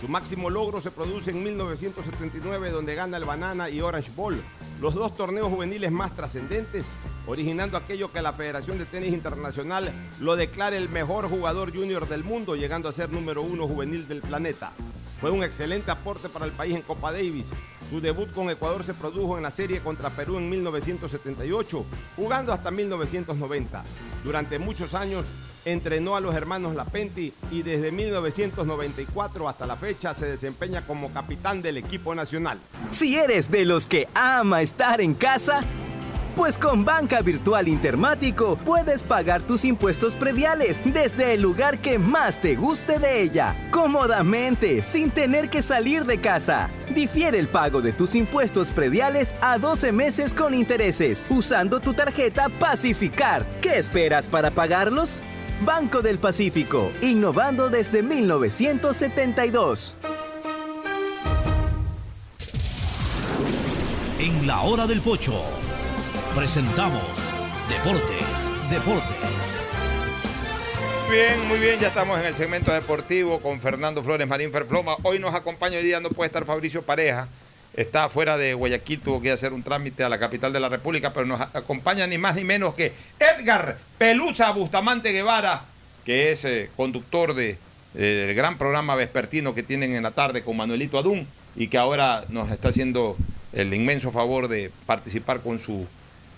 [0.00, 4.42] Su máximo logro se produce en 1979 donde gana el Banana y Orange Bowl,
[4.80, 6.86] los dos torneos juveniles más trascendentes,
[7.26, 12.24] originando aquello que la Federación de Tenis Internacional lo declara el mejor jugador junior del
[12.24, 14.72] mundo, llegando a ser número uno juvenil del planeta.
[15.20, 17.46] Fue un excelente aporte para el país en Copa Davis.
[17.90, 21.84] Su debut con Ecuador se produjo en la serie contra Perú en 1978,
[22.16, 23.84] jugando hasta 1990.
[24.24, 25.26] Durante muchos años
[25.64, 31.62] entrenó a los hermanos Lapenti y desde 1994 hasta la fecha se desempeña como capitán
[31.62, 32.58] del equipo nacional.
[32.90, 35.62] Si eres de los que ama estar en casa,
[36.36, 42.40] Pues con Banca Virtual Intermático puedes pagar tus impuestos prediales desde el lugar que más
[42.40, 46.70] te guste de ella, cómodamente, sin tener que salir de casa.
[46.94, 52.48] Difiere el pago de tus impuestos prediales a 12 meses con intereses, usando tu tarjeta
[52.48, 53.44] Pacificar.
[53.60, 55.20] ¿Qué esperas para pagarlos?
[55.62, 59.94] Banco del Pacífico, innovando desde 1972.
[64.18, 65.44] En la hora del pocho
[66.34, 67.30] presentamos
[67.68, 69.60] Deportes, Deportes.
[71.10, 74.96] Bien, muy bien, ya estamos en el segmento deportivo con Fernando Flores Marín Ferfloma.
[75.02, 77.28] Hoy nos acompaña, hoy día no puede estar Fabricio Pareja,
[77.74, 81.12] está fuera de Guayaquil, tuvo que hacer un trámite a la capital de la República,
[81.12, 85.64] pero nos acompaña ni más ni menos que Edgar Pelusa Bustamante Guevara,
[86.04, 87.58] que es eh, conductor de,
[87.94, 91.26] eh, del gran programa vespertino que tienen en la tarde con Manuelito Adún
[91.56, 93.16] y que ahora nos está haciendo
[93.52, 95.86] el inmenso favor de participar con su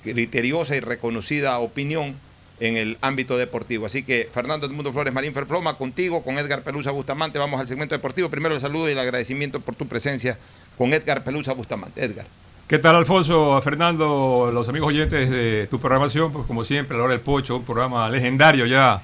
[0.03, 2.17] criteriosa y reconocida opinión
[2.61, 3.87] en el ámbito deportivo.
[3.87, 7.95] Así que Fernando Mundo Flores Marín Ferfloma, contigo, con Edgar Pelusa Bustamante, vamos al segmento
[7.95, 8.29] deportivo.
[8.29, 10.39] Primero el saludo y el agradecimiento por tu presencia
[10.77, 12.05] con Edgar Pelusa Bustamante.
[12.05, 12.27] Edgar.
[12.67, 13.61] ¿Qué tal, Alfonso?
[13.63, 17.57] Fernando, los amigos oyentes de tu programación, pues como siempre, a la hora del pocho,
[17.57, 19.03] un programa legendario ya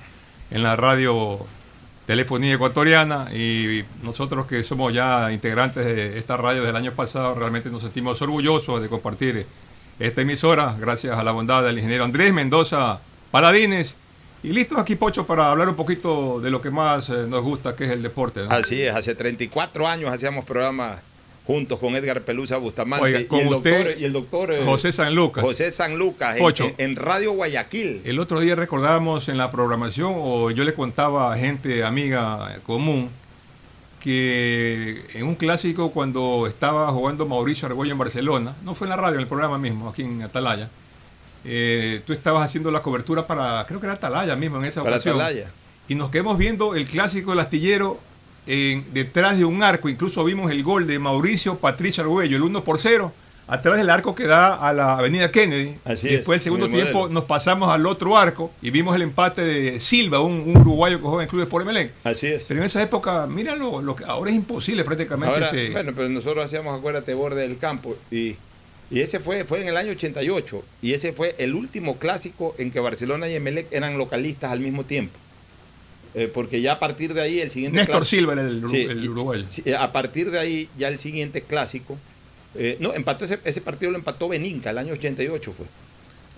[0.51, 1.39] en la radio
[2.07, 7.69] telefonía ecuatoriana y nosotros que somos ya integrantes de esta radio del año pasado, realmente
[7.69, 9.45] nos sentimos orgullosos de compartir
[9.99, 13.01] esta emisora, gracias a la bondad del ingeniero Andrés Mendoza
[13.31, 13.95] Paladines.
[14.43, 17.77] Y listos aquí, Pocho, para hablar un poquito de lo que más eh, nos gusta,
[17.77, 18.41] que es el deporte.
[18.41, 18.51] ¿no?
[18.53, 20.97] Así es, hace 34 años hacíamos programas
[21.49, 24.63] juntos con Edgar Pelusa Bustamante Oiga, con y, el usted, doctor, y el doctor eh,
[24.67, 25.43] José San Lucas.
[25.43, 26.37] José San Lucas
[26.77, 28.03] en- Radio Guayaquil.
[28.05, 33.09] El otro día recordábamos en la programación, o yo le contaba a gente amiga común,
[33.99, 38.97] que en un clásico cuando estaba jugando Mauricio Argüello en Barcelona, no fue en la
[38.97, 40.69] radio, en el programa mismo, aquí en Atalaya,
[41.47, 44.97] eh, tú estabas haciendo la cobertura para, creo que era Atalaya mismo en esa Para
[44.97, 45.17] ocasión.
[45.17, 45.51] Atalaya.
[45.89, 47.99] Y nos quedamos viendo el clásico del astillero
[48.49, 52.65] en- detrás de un arco, incluso vimos el gol de Mauricio Patricio Argüello, el 1
[52.65, 53.13] por 0,
[53.47, 55.77] atrás del arco que da a la avenida Kennedy.
[55.85, 58.95] Así y después es, el segundo el tiempo nos pasamos al otro arco y vimos
[58.95, 61.93] el empate de Silva, un, un uruguayo que juega en Clubes por Emelec.
[62.05, 62.45] Así es.
[62.47, 65.35] Pero en esa época, míralo, lo que ahora es imposible prácticamente.
[65.35, 67.97] Ahora, este- bueno, pero nosotros hacíamos, acuérdate, borde del campo.
[68.11, 68.37] Y,
[68.91, 70.63] y ese fue, fue en el año 88.
[70.83, 74.85] Y ese fue el último clásico en que Barcelona y Emelec eran localistas al mismo
[74.85, 75.19] tiempo.
[76.21, 78.83] Eh, porque ya a partir de ahí el siguiente Néstor clásico- Silva era el, Sí,
[78.83, 79.45] el uruguayo.
[79.79, 81.97] a partir de ahí ya el siguiente clásico.
[82.57, 85.67] eh, no, empató ese, ese partido lo empató Beninca, el año 88 fue.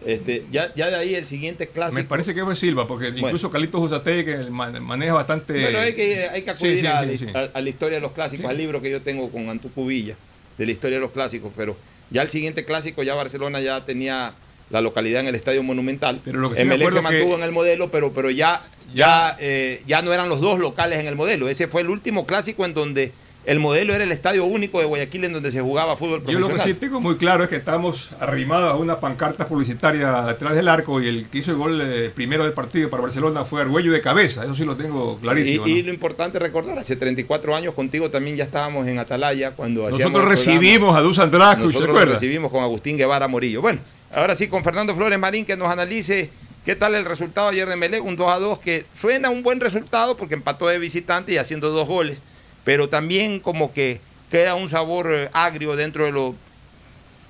[0.05, 2.01] Este, ya, ya de ahí el siguiente clásico.
[2.03, 5.53] Me parece que fue Silva, porque incluso Carlitos Uzate, que ma- maneja bastante.
[5.61, 7.27] Bueno, hay que, hay que acudir Sí, sí, a, sí, la- sí.
[7.55, 10.17] a- a la historia de los clásicos, al libro que yo tengo con Antuco Villa,
[10.59, 11.77] de la historia de los clásicos, pero
[12.11, 14.33] ya el siguiente clásico, ya Barcelona ya tenía
[14.71, 16.21] la localidad en el Estadio Monumental.
[16.25, 18.63] Pero lo que sí se que- mantuvo en el modelo, pero, pero ya,
[18.95, 21.49] ya, eh, ya no eran los dos locales en el modelo.
[21.49, 23.13] Ese fue el último clásico en donde
[23.47, 26.59] el modelo era el estadio único de Guayaquil en donde se jugaba fútbol Yo profesional.
[26.59, 30.55] lo que sí tengo muy claro es que estamos arrimados a una pancarta publicitaria detrás
[30.55, 33.63] del arco y el que hizo el gol eh, primero del partido para Barcelona fue
[33.63, 35.67] Argüello de cabeza, eso sí lo tengo clarísimo.
[35.67, 35.77] Y, ¿no?
[35.79, 40.13] y lo importante recordar, hace 34 años contigo también ya estábamos en Atalaya cuando hacíamos
[40.13, 40.31] Nosotros programa.
[40.61, 42.13] recibimos a Dusan Dracu, ¿se Nosotros lo acuerda?
[42.15, 43.63] recibimos con Agustín Guevara Morillo.
[43.63, 43.81] Bueno,
[44.13, 46.31] ahora sí con Fernando Flores Marín que nos analice
[46.65, 49.61] qué tal el resultado ayer de Melec, un 2 a 2 que suena un buen
[49.61, 52.21] resultado porque empató de visitante y haciendo dos goles,
[52.65, 54.01] pero también como que
[54.31, 56.35] queda un sabor eh, agrio dentro de lo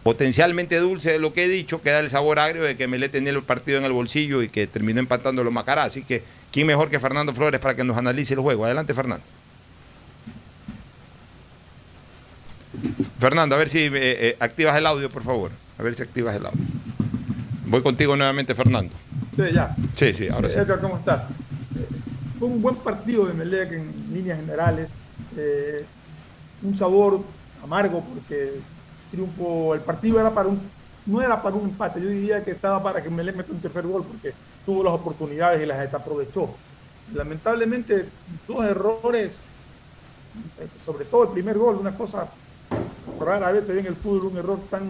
[0.03, 3.33] potencialmente dulce de lo que he dicho, queda el sabor agrio de que Melec tenía
[3.33, 5.85] el partido en el bolsillo y que terminó empatando los Macará.
[5.85, 8.65] Así que, ¿quién mejor que Fernando Flores para que nos analice el juego?
[8.65, 9.25] Adelante, Fernando.
[13.19, 15.51] Fernando, a ver si eh, eh, activas el audio, por favor.
[15.81, 16.61] A ver si activas el audio.
[17.69, 18.93] Voy contigo nuevamente, Fernando.
[19.35, 19.75] Sí, ya.
[19.95, 20.59] Sí, sí, ahora sí.
[20.59, 21.23] Edgar, ¿cómo estás?
[21.23, 21.87] Eh,
[22.39, 24.91] Fue un buen partido de Melec en líneas generales.
[25.39, 25.83] Eh,
[26.63, 27.23] un sabor
[27.65, 28.61] amargo porque
[29.11, 30.61] triunfo, el partido era para un,
[31.07, 33.87] no era para un empate, yo diría que estaba para que Melec metiera un tercer
[33.87, 34.35] gol porque
[34.67, 36.55] tuvo las oportunidades y las desaprovechó.
[37.15, 38.07] Lamentablemente,
[38.47, 39.29] dos errores,
[40.61, 42.29] eh, sobre todo el primer gol, una cosa
[43.19, 44.83] rara vez se ve en el fútbol un error tan,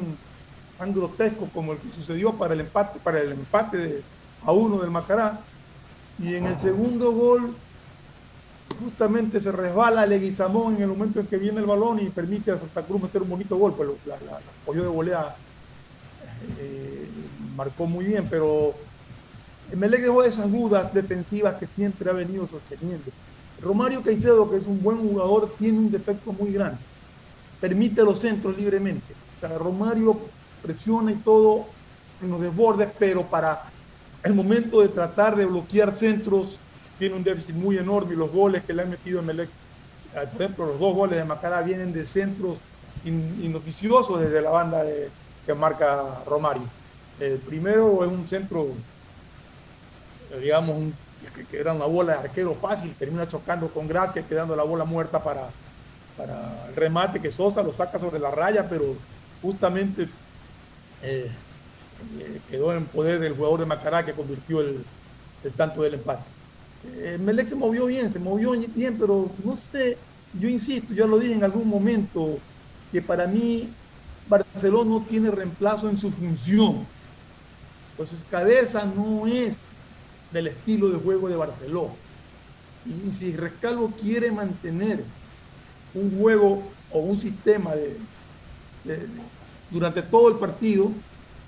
[0.81, 4.03] tan grotesco como el que sucedió para el empate, para el empate de,
[4.47, 5.39] a uno del Macará.
[6.19, 7.55] Y en el segundo gol,
[8.83, 12.59] justamente se resbala Leguizamón en el momento en que viene el balón y permite a
[12.59, 14.17] Santa Cruz meter un bonito gol, pues la,
[14.63, 15.37] apoyo de volea
[16.59, 17.07] eh,
[17.57, 18.75] marcó muy bien, pero
[19.77, 23.11] Melec dejó esas dudas defensivas que siempre ha venido sosteniendo.
[23.61, 26.79] Romario Caicedo, que es un buen jugador, tiene un defecto muy grande.
[27.61, 29.13] Permite los centros libremente.
[29.59, 30.19] Romario
[30.63, 31.67] presiona y todo,
[32.23, 33.63] en los desbordes, pero para
[34.23, 36.59] el momento de tratar de bloquear centros
[36.99, 40.27] tiene un déficit muy enorme y los goles que le han metido en Melec, eh,
[40.33, 42.59] por ejemplo, los dos goles de Macará vienen de centros
[43.05, 44.83] inoficiosos desde la banda
[45.47, 46.63] que marca Romario.
[47.19, 48.67] El primero es un centro,
[50.31, 50.93] eh, digamos,
[51.51, 55.23] que, era una bola de arquero fácil, termina chocando con gracia, quedando la bola muerta
[55.23, 55.49] para,
[56.17, 58.95] para el remate que Sosa lo saca sobre la raya, pero
[59.41, 60.09] justamente
[61.03, 61.31] eh,
[62.51, 64.85] quedó en poder del jugador de Macará que convirtió el,
[65.57, 66.25] tanto del empate.
[66.97, 69.97] Eh, se movió bien, se movió bien, pero no sé,
[70.39, 72.39] yo insisto, ya lo dije en algún momento,
[72.93, 73.69] que para mí
[74.29, 76.87] Barcelona no tiene reemplazo en su función.
[77.93, 79.57] Entonces Cabeza no es
[80.33, 81.93] del estilo de juego de Barcelona.
[82.87, 85.05] Y si Rescalvo quiere mantener
[85.95, 86.63] un juego
[86.93, 87.97] o un sistema de,
[89.71, 90.91] durante todo el partido,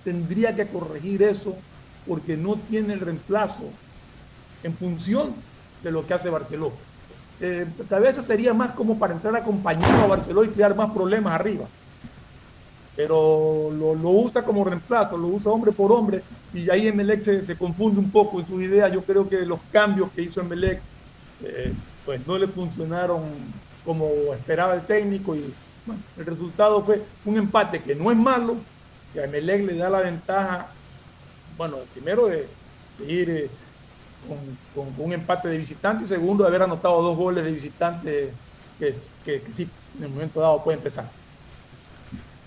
[0.05, 1.57] tendría que corregir eso
[2.07, 3.65] porque no tiene el reemplazo
[4.63, 5.35] en función
[5.83, 6.75] de lo que hace Barcelona.
[7.41, 11.33] Eh, tal vez sería más como para entrar acompañado a Barcelona y crear más problemas
[11.35, 11.67] arriba.
[12.95, 16.23] Pero lo, usa como reemplazo, lo usa hombre por hombre
[16.53, 18.89] y ahí Emelec se, se confunde un poco en su idea.
[18.89, 20.81] Yo creo que los cambios que hizo Emelec
[21.43, 21.73] eh,
[22.05, 23.23] pues no le funcionaron
[23.85, 25.53] como esperaba el técnico y
[26.17, 28.57] el resultado fue un empate que no es malo,
[29.13, 30.69] que a Emelec le da la ventaja,
[31.57, 32.47] bueno, primero de,
[33.07, 33.51] ir eh,
[34.75, 38.31] con, un empate de visitante y segundo de haber anotado dos goles de visitante
[38.79, 38.95] que,
[39.25, 39.69] que, sí,
[39.99, 41.11] en el momento dado puede empezar.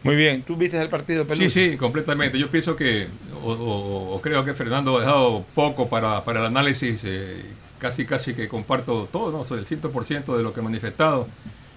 [0.04, 2.38] Muy bien, ¿tú viste el partido, Sí, sí, completamente.
[2.38, 3.08] Yo pienso que,
[3.44, 7.44] o, creo que Fernando ha dejado poco para, para el análisis, eh,
[7.80, 9.56] casi casi que comparto todo, ¿no?
[9.56, 11.28] el 100% de lo que ha manifestado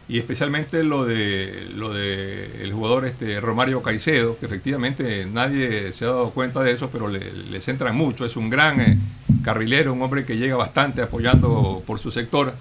[0.09, 6.07] y especialmente lo de lo de el jugador este Romario Caicedo, que efectivamente nadie se
[6.07, 8.99] ha dado cuenta de eso, pero le, le centran mucho, es un gran eh,
[9.45, 12.55] carrilero, un hombre que llega bastante apoyando por su sector,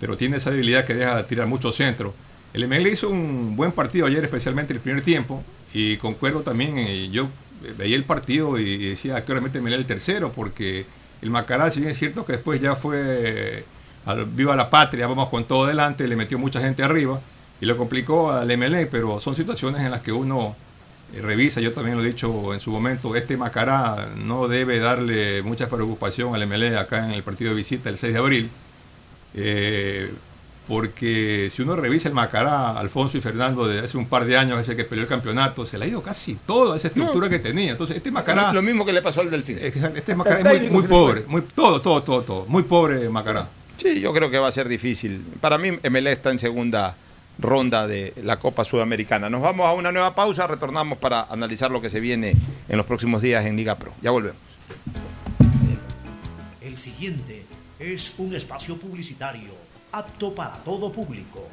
[0.00, 2.14] pero tiene esa habilidad que deja tirar mucho centro.
[2.52, 7.08] El ML hizo un buen partido ayer, especialmente el primer tiempo, y concuerdo también, eh,
[7.10, 7.28] yo
[7.76, 10.32] veía el partido y decía, ¿a qué hora mete el tercero?
[10.32, 10.84] Porque
[11.22, 13.64] el Macará, si bien es cierto que después ya fue
[14.14, 17.20] viva la patria, vamos con todo adelante, le metió mucha gente arriba
[17.60, 20.54] y lo complicó al MLE, pero son situaciones en las que uno
[21.14, 25.42] eh, revisa, yo también lo he dicho en su momento, este Macará no debe darle
[25.42, 28.50] mucha preocupación al MLE acá en el partido de visita el 6 de abril,
[29.34, 30.10] eh,
[30.68, 34.60] porque si uno revisa el Macará, Alfonso y Fernando de hace un par de años,
[34.60, 37.70] ese que peleó el campeonato, se le ha ido casi toda esa estructura que tenía.
[37.70, 38.52] Entonces, este Macará...
[38.52, 39.58] Lo mismo que le pasó al Delfín.
[39.62, 43.48] Este Macará es muy, muy pobre, muy, todo, todo, todo, todo, muy pobre Macará.
[43.78, 45.24] Sí, yo creo que va a ser difícil.
[45.40, 46.96] Para mí, MLE está en segunda
[47.38, 49.30] ronda de la Copa Sudamericana.
[49.30, 52.34] Nos vamos a una nueva pausa, retornamos para analizar lo que se viene
[52.68, 53.92] en los próximos días en Liga Pro.
[54.02, 54.40] Ya volvemos.
[56.60, 57.44] El siguiente
[57.78, 59.52] es un espacio publicitario
[59.92, 61.48] apto para todo público.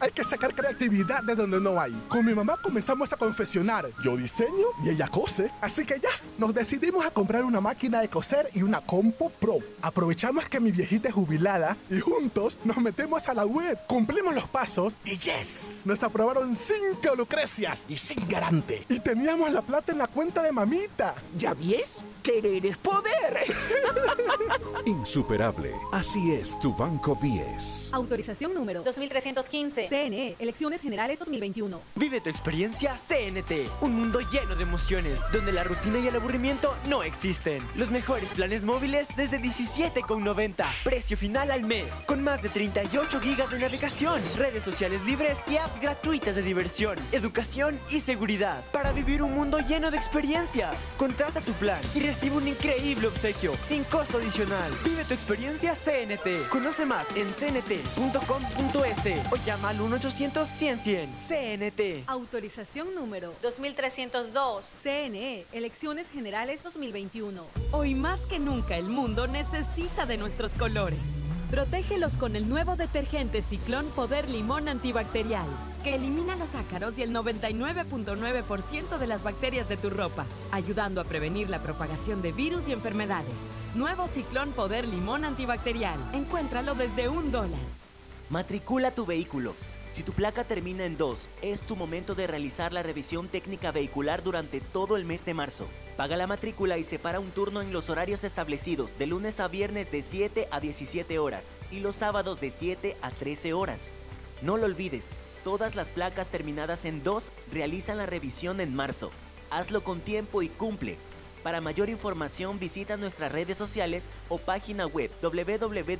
[0.00, 1.92] Hay que sacar creatividad de donde no hay.
[2.08, 3.86] Con mi mamá comenzamos a confeccionar.
[4.02, 5.50] Yo diseño y ella cose.
[5.60, 9.58] Así que ya, nos decidimos a comprar una máquina de coser y una Compo Pro.
[9.82, 13.78] Aprovechamos que mi viejita es jubilada y juntos nos metemos a la web.
[13.86, 18.84] Cumplimos los pasos y yes, nos aprobaron cinco lucrecias y sin garante.
[18.88, 21.14] Y teníamos la plata en la cuenta de mamita.
[21.36, 22.02] ¿Ya ves?
[22.22, 23.15] Querer poder.
[24.86, 25.72] Insuperable.
[25.92, 27.90] Así es tu Banco 10.
[27.92, 29.88] Autorización número 2315.
[29.88, 31.80] CNE, Elecciones Generales 2021.
[31.96, 36.74] Vive tu experiencia CNT, un mundo lleno de emociones, donde la rutina y el aburrimiento
[36.88, 37.62] no existen.
[37.74, 40.64] Los mejores planes móviles desde 17,90.
[40.84, 45.56] Precio final al mes, con más de 38 gigas de navegación, redes sociales libres y
[45.56, 50.76] apps gratuitas de diversión, educación y seguridad, para vivir un mundo lleno de experiencias.
[50.96, 54.70] Contrata tu plan y recibe un increíble obsequio, sin costo adicional.
[54.84, 56.48] Vive tu experiencia CNT.
[56.50, 61.08] Conoce más en cnt.com.es o llama 1-800-100-100.
[61.16, 62.08] CNT.
[62.08, 64.66] Autorización número 2302.
[64.82, 65.46] CNE.
[65.52, 67.42] Elecciones Generales 2021.
[67.72, 70.98] Hoy más que nunca el mundo necesita de nuestros colores.
[71.50, 75.46] Protégelos con el nuevo detergente Ciclón Poder Limón Antibacterial,
[75.84, 81.04] que elimina los ácaros y el 99.9% de las bacterias de tu ropa, ayudando a
[81.04, 83.32] prevenir la propagación de virus y enfermedades.
[83.76, 86.00] Nuevo Ciclón Poder Limón Antibacterial.
[86.14, 87.60] Encuéntralo desde un dólar.
[88.28, 89.54] Matricula tu vehículo.
[89.96, 94.22] Si tu placa termina en 2, es tu momento de realizar la revisión técnica vehicular
[94.22, 95.66] durante todo el mes de marzo.
[95.96, 99.90] Paga la matrícula y separa un turno en los horarios establecidos de lunes a viernes
[99.90, 103.90] de 7 a 17 horas y los sábados de 7 a 13 horas.
[104.42, 105.14] No lo olvides,
[105.44, 109.10] Todas las placas terminadas en 2 realizan la revisión en marzo.
[109.50, 110.98] Hazlo con tiempo y cumple.
[111.42, 115.96] Para mayor información visita nuestras redes sociales o página web www.atm.gov.es.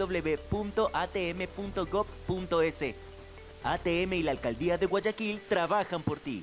[3.73, 6.43] ATM y la Alcaldía de Guayaquil trabajan por ti.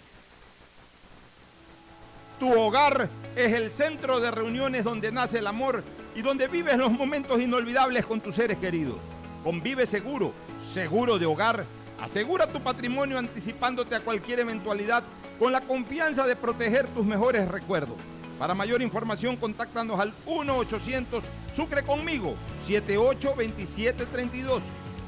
[2.39, 5.83] Tu hogar es el centro de reuniones donde nace el amor
[6.15, 8.97] y donde vives los momentos inolvidables con tus seres queridos.
[9.43, 10.33] Convive seguro,
[10.71, 11.65] seguro de hogar.
[12.01, 15.03] Asegura tu patrimonio anticipándote a cualquier eventualidad
[15.39, 17.95] con la confianza de proteger tus mejores recuerdos.
[18.37, 21.21] Para mayor información, contáctanos al 1-800
[21.55, 22.35] Sucre conmigo
[22.65, 24.61] 782732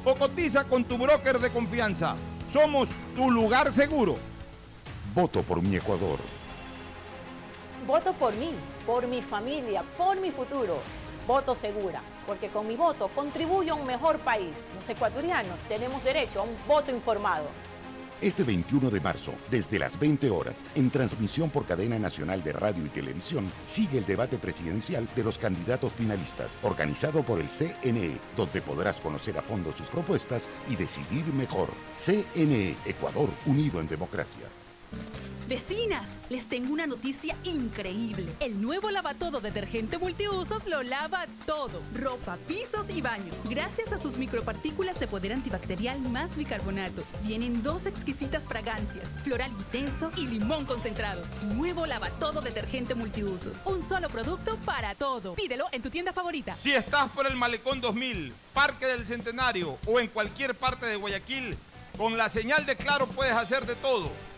[0.06, 2.15] o cotiza con tu broker de confianza.
[2.53, 4.18] Somos tu lugar seguro.
[5.14, 6.19] Voto por mi Ecuador.
[7.88, 8.52] Voto por mí,
[8.86, 10.77] por mi familia, por mi futuro.
[11.27, 14.53] Voto segura, porque con mi voto contribuyo a un mejor país.
[14.76, 17.45] Los ecuatorianos tenemos derecho a un voto informado.
[18.22, 22.86] Este 21 de marzo, desde las 20 horas, en transmisión por cadena nacional de radio
[22.86, 28.62] y televisión, sigue el debate presidencial de los candidatos finalistas, organizado por el CNE, donde
[28.62, 31.68] podrás conocer a fondo sus propuestas y decidir mejor.
[31.94, 34.65] CNE, Ecuador, unido en democracia.
[35.48, 38.26] Vecinas, les tengo una noticia increíble.
[38.40, 41.84] El nuevo lavatodo detergente multiusos lo lava todo.
[41.94, 43.36] Ropa, pisos y baños.
[43.44, 47.03] Gracias a sus micropartículas de poder antibacterial más bicarbonato.
[47.22, 51.22] Vienen dos exquisitas fragancias, floral intenso y limón concentrado.
[51.53, 53.57] Nuevo lavatodo detergente multiusos.
[53.66, 55.36] Un solo producto para todo.
[55.36, 56.56] Pídelo en tu tienda favorita.
[56.56, 61.56] Si estás por el Malecón 2000, Parque del Centenario o en cualquier parte de Guayaquil,
[61.99, 64.10] con la señal de Claro puedes hacer de todo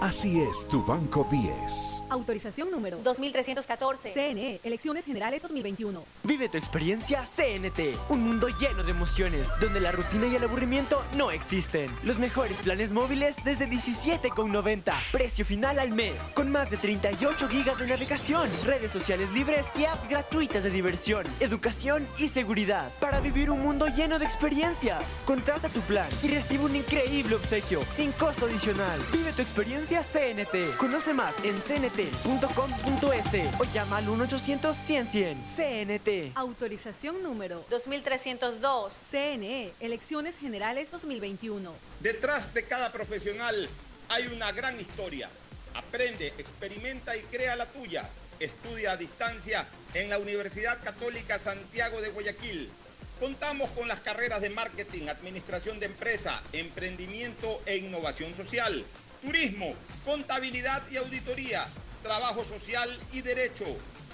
[0.00, 2.04] Así es tu Banco 10.
[2.08, 4.14] Autorización número 2314.
[4.14, 6.02] CNE, Elecciones Generales 2021.
[6.24, 11.02] Vive tu experiencia CNT, un mundo lleno de emociones, donde la rutina y el aburrimiento
[11.18, 11.90] no existen.
[12.02, 14.94] Los mejores planes móviles desde 17,90.
[15.12, 19.84] Precio final al mes, con más de 38 gigas de navegación, redes sociales libres y
[19.84, 22.90] apps gratuitas de diversión, educación y seguridad.
[23.00, 25.04] Para vivir un mundo lleno de experiencias.
[25.26, 28.98] Contrata tu plan y recibe un increíble obsequio, sin costo adicional.
[29.12, 30.76] Vive tu experiencia CNT.
[30.76, 35.44] Conoce más en cnt.com.es o llama al 1-800-100-100.
[35.44, 36.36] CNT.
[36.36, 38.94] Autorización número 2302.
[39.10, 41.74] CNE, Elecciones Generales 2021.
[41.98, 43.68] Detrás de cada profesional
[44.08, 45.28] hay una gran historia.
[45.74, 48.08] Aprende, experimenta y crea la tuya.
[48.38, 52.70] Estudia a distancia en la Universidad Católica Santiago de Guayaquil.
[53.18, 58.84] Contamos con las carreras de marketing, administración de empresa, emprendimiento e innovación social
[59.20, 59.74] turismo,
[60.04, 61.66] contabilidad y auditoría,
[62.02, 63.64] trabajo social y derecho.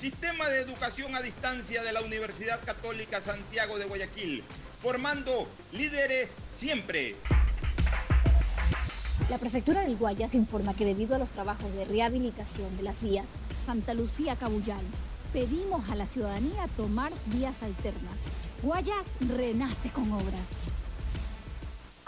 [0.00, 4.42] Sistema de educación a distancia de la Universidad Católica Santiago de Guayaquil,
[4.82, 7.16] formando líderes siempre.
[9.30, 13.26] La prefectura del Guayas informa que debido a los trabajos de rehabilitación de las vías
[13.64, 14.84] Santa Lucía Cabullal,
[15.32, 18.20] pedimos a la ciudadanía tomar vías alternas.
[18.62, 20.46] Guayas renace con obras.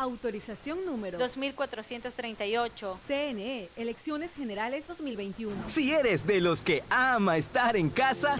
[0.01, 2.99] Autorización número 2438.
[3.05, 5.69] CNE, Elecciones Generales 2021.
[5.69, 8.39] Si eres de los que ama estar en casa,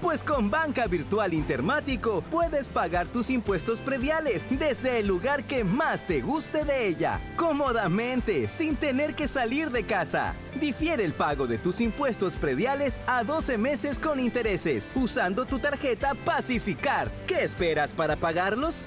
[0.00, 6.06] pues con Banca Virtual Intermático puedes pagar tus impuestos prediales desde el lugar que más
[6.06, 10.34] te guste de ella, cómodamente, sin tener que salir de casa.
[10.58, 16.14] Difiere el pago de tus impuestos prediales a 12 meses con intereses, usando tu tarjeta
[16.24, 17.10] Pacificar.
[17.26, 18.86] ¿Qué esperas para pagarlos?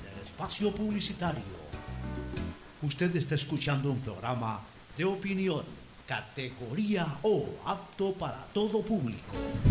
[0.41, 1.43] espacio publicitario.
[2.81, 4.59] Usted está escuchando un programa
[4.97, 5.63] de opinión,
[6.07, 9.21] categoría O, apto para todo público.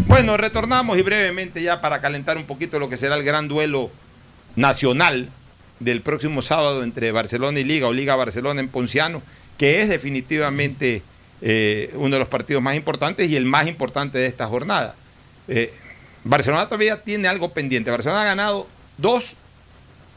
[0.06, 3.90] Bueno, retornamos y brevemente ya para calentar un poquito lo que será el gran duelo
[4.54, 5.28] nacional
[5.80, 9.22] del próximo sábado entre Barcelona y Liga o Liga Barcelona en Ponciano,
[9.58, 11.02] que es definitivamente
[11.42, 14.94] eh, uno de los partidos más importantes y el más importante de esta jornada.
[15.48, 15.74] Eh,
[16.22, 17.90] Barcelona todavía tiene algo pendiente.
[17.90, 18.68] Barcelona ha ganado
[18.98, 19.34] dos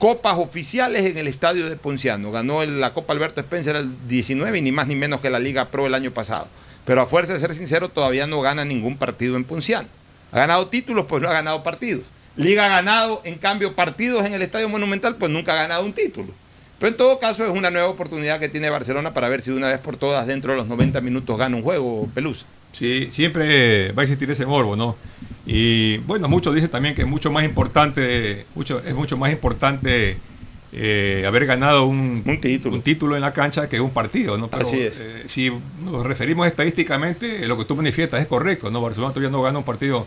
[0.04, 2.30] copas oficiales en el estadio de Ponciano.
[2.30, 5.70] Ganó la Copa Alberto Spencer el 19 y ni más ni menos que la Liga
[5.70, 6.50] Pro el año pasado.
[6.84, 9.88] Pero a fuerza de ser sincero, todavía no gana ningún partido en Ponciano.
[10.34, 12.04] Ha ganado títulos, pues no ha ganado partidos.
[12.36, 15.94] Liga ha ganado, en cambio, partidos en el Estadio Monumental, pues nunca ha ganado un
[15.94, 16.34] título.
[16.84, 19.56] Pero en todo caso es una nueva oportunidad que tiene Barcelona para ver si de
[19.56, 22.46] una vez por todas dentro de los 90 minutos gana un juego, Pelusa.
[22.74, 24.98] Sí, siempre va a existir ese morbo, ¿no?
[25.46, 30.18] Y bueno, muchos dicen también que es mucho más importante, mucho, es mucho más importante
[30.74, 32.22] eh, haber ganado un,
[32.82, 33.16] título.
[33.16, 34.50] en la cancha que un partido, ¿no?
[34.50, 35.00] Pero, Así es.
[35.00, 35.54] eh, si
[35.86, 38.82] nos referimos estadísticamente, lo que tú manifiestas es correcto, ¿no?
[38.82, 40.06] Barcelona todavía no gana un partido,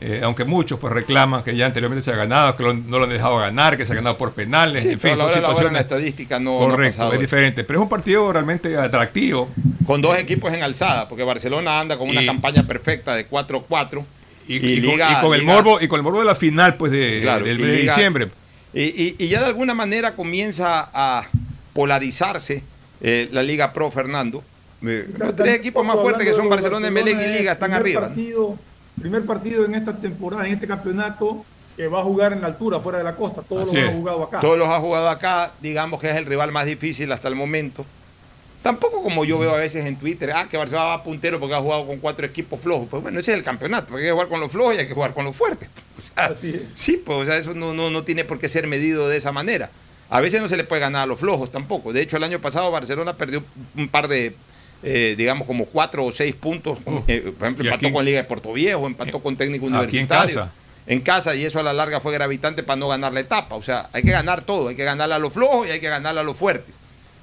[0.00, 3.04] eh, aunque muchos pues reclaman que ya anteriormente se ha ganado, que lo- no lo
[3.04, 5.80] han dejado ganar, que se ha ganado por penales, Sí, en fin, son en la
[5.80, 7.20] estadística no, correcto, es eso.
[7.20, 9.50] diferente, pero es un partido realmente atractivo.
[9.86, 14.04] Con dos equipos en alzada, porque Barcelona anda con una Y- campaña perfecta de 4-4.
[14.48, 16.74] Y, y con, y con el Liga- morbo y con el morbo de la final
[16.76, 18.28] pues de, Claro, del mes de Liga- diciembre
[18.72, 21.24] Y, y- y ya de alguna manera comienza a
[21.72, 22.62] polarizarse
[23.00, 24.42] eh, la Liga Pro, Fernando.
[24.86, 28.10] Eh, los tres equipos más fuertes que son Barcelona, Emelec y Liga están arriba.
[28.14, 28.58] ¿no?
[29.00, 31.44] Primer partido en esta temporada, en este campeonato,
[31.76, 33.42] que va a jugar en la altura, fuera de la costa.
[33.42, 33.90] Todos Así los es.
[33.90, 34.40] han jugado acá.
[34.40, 37.86] Todos los ha jugado acá, digamos que es el rival más difícil hasta el momento.
[38.62, 41.60] Tampoco como yo veo a veces en Twitter, ah, que Barcelona va puntero porque ha
[41.60, 42.88] jugado con cuatro equipos flojos.
[42.90, 44.86] Pues bueno, ese es el campeonato, porque hay que jugar con los flojos y hay
[44.86, 45.68] que jugar con los fuertes.
[46.00, 46.34] O sea,
[46.74, 49.32] Sí, pues o sea, eso no, no, no tiene por qué ser medido de esa
[49.32, 49.70] manera.
[50.08, 51.92] A veces no se le puede ganar a los flojos tampoco.
[51.92, 53.42] De hecho, el año pasado Barcelona perdió
[53.76, 54.34] un par de,
[54.82, 56.78] eh, digamos, como cuatro o seis puntos.
[57.06, 59.78] Eh, por ejemplo, empató aquí- con Liga de Puerto Viejo, empató con Técnico aquí en
[59.80, 60.34] Universitario.
[60.36, 60.52] casa.
[60.86, 63.54] En casa, y eso a la larga fue gravitante para no ganar la etapa.
[63.54, 64.68] O sea, hay que ganar todo.
[64.68, 66.74] Hay que ganarle a los flojos y hay que ganarle a los fuertes.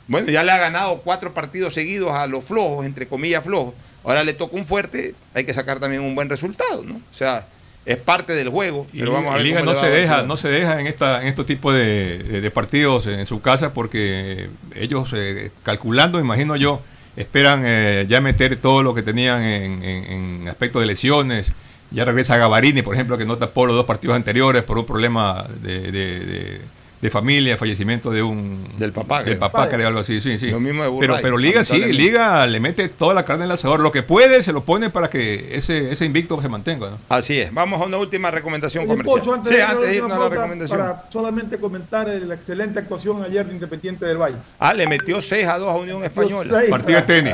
[0.08, 3.74] Bueno, ya le ha ganado cuatro partidos seguidos a los flojos, entre comillas flojos.
[4.06, 6.96] Ahora le toca un fuerte, hay que sacar también un buen resultado, ¿no?
[6.96, 7.46] O sea,
[7.86, 8.88] es parte del juego.
[8.94, 11.28] Y pero vamos a ver Liga no se deja, no se deja en esta, en
[11.28, 16.82] estos tipos de, de- de partidos en su casa porque ellos eh, calculando, imagino yo,
[17.18, 21.52] esperan eh, ya meter todo lo que tenían en, en- aspecto de lesiones.
[21.92, 25.46] Ya regresa Gavarini, por ejemplo, que no tapó los dos partidos anteriores por un problema
[25.62, 26.62] de- de-
[27.02, 30.50] de familia, fallecimiento de un del papá, del papá, creo, algo así, sí, sí.
[30.50, 31.78] Lo mismo de pero, Burray, pero Liga sí.
[31.94, 35.10] Liga le mete toda la carne al asador, lo que puede se lo pone para
[35.10, 36.90] que ese, ese invicto se mantenga.
[36.90, 36.98] ¿no?
[37.10, 37.54] Así es.
[37.54, 39.20] Vamos a una última recomendación Oye, comercial.
[39.20, 40.80] Pocho, antes sí, de antes de ir irnos a la recomendación.
[40.80, 44.38] Para solamente comentar la excelente actuación ayer de Independiente del Valle.
[44.60, 46.62] Ah, le metió 6 a 2 a Unión Española.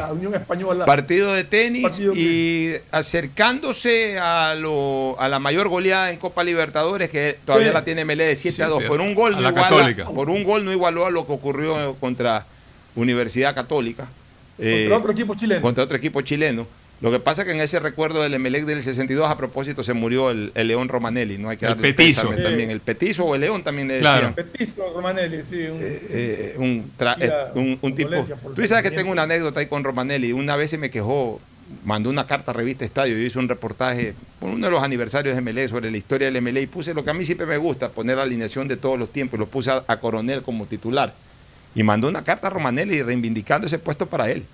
[0.06, 0.86] A Unión Española.
[0.86, 7.10] Partido de tenis Partido y acercándose a, lo, a la mayor goleada en Copa Libertadores
[7.10, 7.74] que todavía Sí.
[7.74, 8.82] la tiene Melé de 7 a 2.
[8.84, 10.06] Sí, Por un gol a la iguala- Católica.
[10.10, 12.46] por un gol no igualó a lo que ocurrió contra
[12.96, 14.08] Universidad Católica.
[14.60, 15.62] Eh, Contra otro equipo chileno.
[15.62, 16.68] Contra otro equipo chileno.
[17.02, 19.92] Lo que pasa es que en ese recuerdo del Emelec del 62, a propósito, se
[19.94, 21.38] murió el, el León Romanelli.
[21.38, 22.30] No hay que El darle petizo.
[22.30, 22.70] también.
[22.70, 24.28] El petizo o el León también le Claro.
[24.30, 24.48] decían.
[24.54, 25.56] Petizo Romanelli, sí.
[25.64, 28.14] un- Eh, un, tra- Mira, eh, un- un tipo.
[28.14, 28.24] el
[28.56, 30.32] Tú sabes que tengo una anécdota ahí con Romanelli.
[30.32, 31.42] Una vez se me quejó,
[31.86, 33.16] mandó una carta a Revista Estadio.
[33.18, 36.42] Yo hice un reportaje por uno de los aniversarios de MLE sobre la historia del
[36.42, 38.98] MLE y puse lo que a mí siempre me gusta, poner la alineación de todos
[39.00, 39.40] los tiempos.
[39.40, 41.14] Lo puse a, a Coronel como titular.
[41.76, 44.46] Y mandó una carta a Romanelli reivindicando ese puesto para él.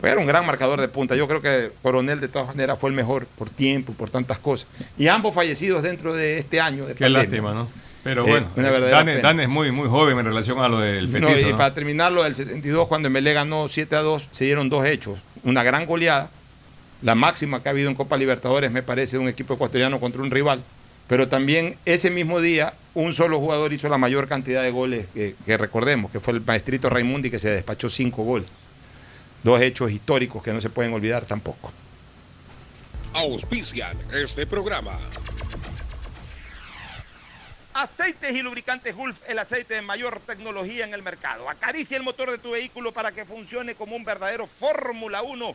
[0.00, 1.16] Pues era un gran marcador de punta.
[1.16, 4.68] Yo creo que Coronel de todas maneras fue el mejor por tiempo, por tantas cosas.
[4.96, 6.84] Y ambos fallecidos dentro de este año.
[6.86, 7.22] De Qué pandemia.
[7.22, 7.68] lástima, ¿no?
[8.04, 9.22] Pero Eh, bueno, verdadera Dan.
[9.22, 11.48] Dan es muy, muy joven en relación a lo del No, petizo.
[11.48, 11.56] y ¿no?
[11.56, 15.18] para terminar lo del 62, cuando MLE ganó 7 a 2, se dieron dos hechos.
[15.42, 16.30] Una gran goleada,
[17.02, 20.22] la máxima que ha habido en Copa Libertadores, me parece, de un equipo ecuatoriano contra
[20.22, 20.62] un rival.
[21.06, 25.34] Pero también ese mismo día, un solo jugador hizo la mayor cantidad de goles que,
[25.46, 28.48] que recordemos, que fue el maestrito Raimundi, que se despachó cinco goles.
[29.42, 31.72] Dos hechos históricos que no se pueden olvidar tampoco.
[33.14, 34.98] Auspician este programa.
[37.72, 41.48] Aceites y lubricantes Gulf, el aceite de mayor tecnología en el mercado.
[41.48, 45.54] Acaricia el motor de tu vehículo para que funcione como un verdadero Fórmula 1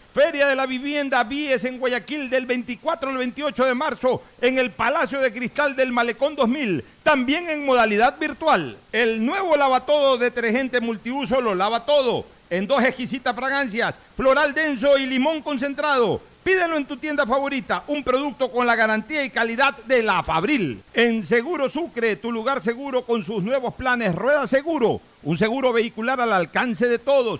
[0.13, 4.71] Feria de la Vivienda Vies en Guayaquil del 24 al 28 de marzo en el
[4.71, 8.75] Palacio de Cristal del Malecón 2000, también en modalidad virtual.
[8.91, 15.05] El nuevo lavatodo detergente multiuso lo lava todo, en dos exquisitas fragancias, floral denso y
[15.05, 16.19] limón concentrado.
[16.43, 20.81] Pídelo en tu tienda favorita, un producto con la garantía y calidad de la Fabril.
[20.93, 26.19] En Seguro Sucre, tu lugar seguro con sus nuevos planes Rueda Seguro, un seguro vehicular
[26.19, 27.39] al alcance de todos.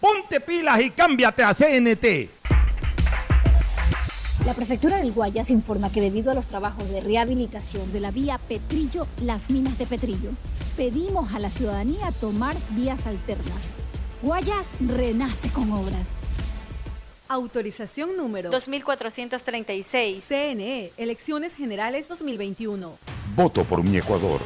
[0.00, 2.30] Ponte pilas y cámbiate a CNT.
[4.46, 8.38] La prefectura del Guayas informa que debido a los trabajos de rehabilitación de la vía
[8.38, 10.30] Petrillo, las minas de Petrillo,
[10.78, 13.70] pedimos a la ciudadanía tomar vías alternas.
[14.22, 16.08] Guayas renace con obras.
[17.28, 20.24] Autorización número 2436.
[20.26, 22.96] CNE, Elecciones Generales 2021.
[23.36, 24.40] Voto por mi Ecuador.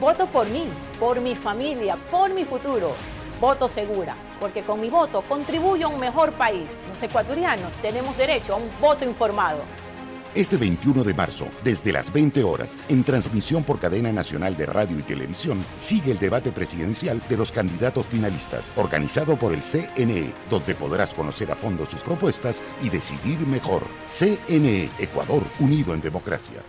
[0.00, 0.64] Voto por mí,
[0.98, 2.94] por mi familia, por mi futuro.
[3.42, 6.70] Voto segura, porque con mi voto contribuyo a un mejor país.
[6.88, 9.58] Los ecuatorianos tenemos derecho a un voto informado.
[10.32, 14.96] Este 21 de marzo, desde las 20 horas, en transmisión por cadena nacional de radio
[14.96, 20.76] y televisión, sigue el debate presidencial de los candidatos finalistas, organizado por el CNE, donde
[20.76, 23.82] podrás conocer a fondo sus propuestas y decidir mejor.
[24.06, 26.62] CNE, Ecuador, unido en democracia.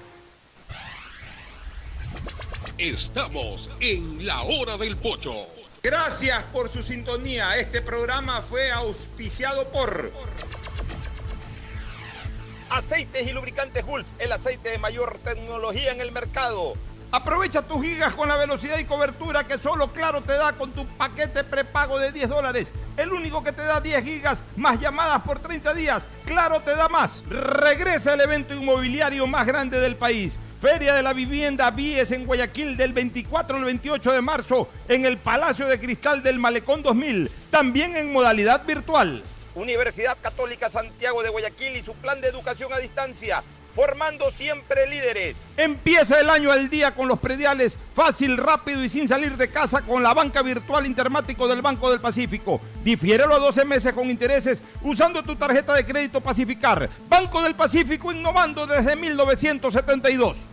[2.80, 5.46] Estamos en la hora del pocho.
[5.86, 7.58] Gracias por su sintonía.
[7.58, 10.14] Este programa fue auspiciado por
[12.70, 16.76] Aceites y lubricantes Gulf, el aceite de mayor tecnología en el mercado.
[17.12, 20.88] Aprovecha tus gigas con la velocidad y cobertura que solo Claro te da con tu
[20.88, 22.70] paquete prepago de 10 dólares.
[22.96, 26.08] El único que te da 10 gigas más llamadas por 30 días.
[26.26, 27.22] Claro te da más.
[27.28, 30.40] Regresa el evento inmobiliario más grande del país.
[30.64, 35.18] Feria de la Vivienda Vies en Guayaquil del 24 al 28 de marzo en el
[35.18, 39.24] Palacio de Cristal del Malecón 2000, también en modalidad virtual.
[39.56, 43.44] Universidad Católica Santiago de Guayaquil y su plan de educación a distancia,
[43.76, 45.36] formando siempre líderes.
[45.58, 49.82] Empieza el año al día con los prediales, fácil, rápido y sin salir de casa
[49.82, 52.62] con la banca virtual intermático del Banco del Pacífico.
[52.86, 56.90] Difiérelo a 12 meses con intereses usando tu tarjeta de crédito Pacificar.
[57.10, 60.53] Banco del Pacífico innovando desde 1972.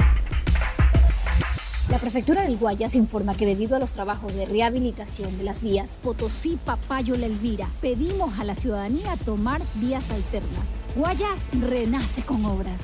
[1.89, 5.99] La prefectura del Guayas informa que debido a los trabajos de rehabilitación de las vías
[6.01, 10.75] Potosí, Papayo, La Elvira, pedimos a la ciudadanía tomar vías alternas.
[10.95, 12.79] Guayas renace con obras.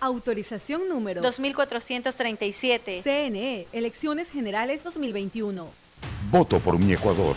[0.00, 3.00] Autorización número 2437.
[3.02, 5.66] CNE, Elecciones Generales 2021.
[6.30, 7.34] Voto por mi Ecuador.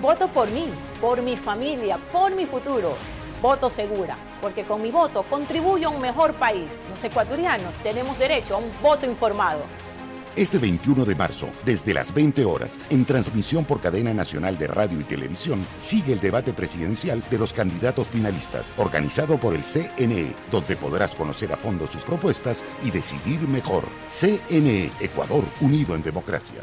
[0.00, 0.64] Voto por mí,
[1.00, 2.96] por mi familia, por mi futuro.
[3.42, 6.70] Voto segura, porque con mi voto contribuyo a un mejor país.
[6.88, 9.62] Los ecuatorianos tenemos derecho a un voto informado.
[10.36, 15.00] Este 21 de marzo, desde las 20 horas, en transmisión por cadena nacional de radio
[15.00, 20.76] y televisión, sigue el debate presidencial de los candidatos finalistas, organizado por el CNE, donde
[20.76, 23.82] podrás conocer a fondo sus propuestas y decidir mejor.
[24.08, 26.62] CNE, Ecuador, unido en democracia.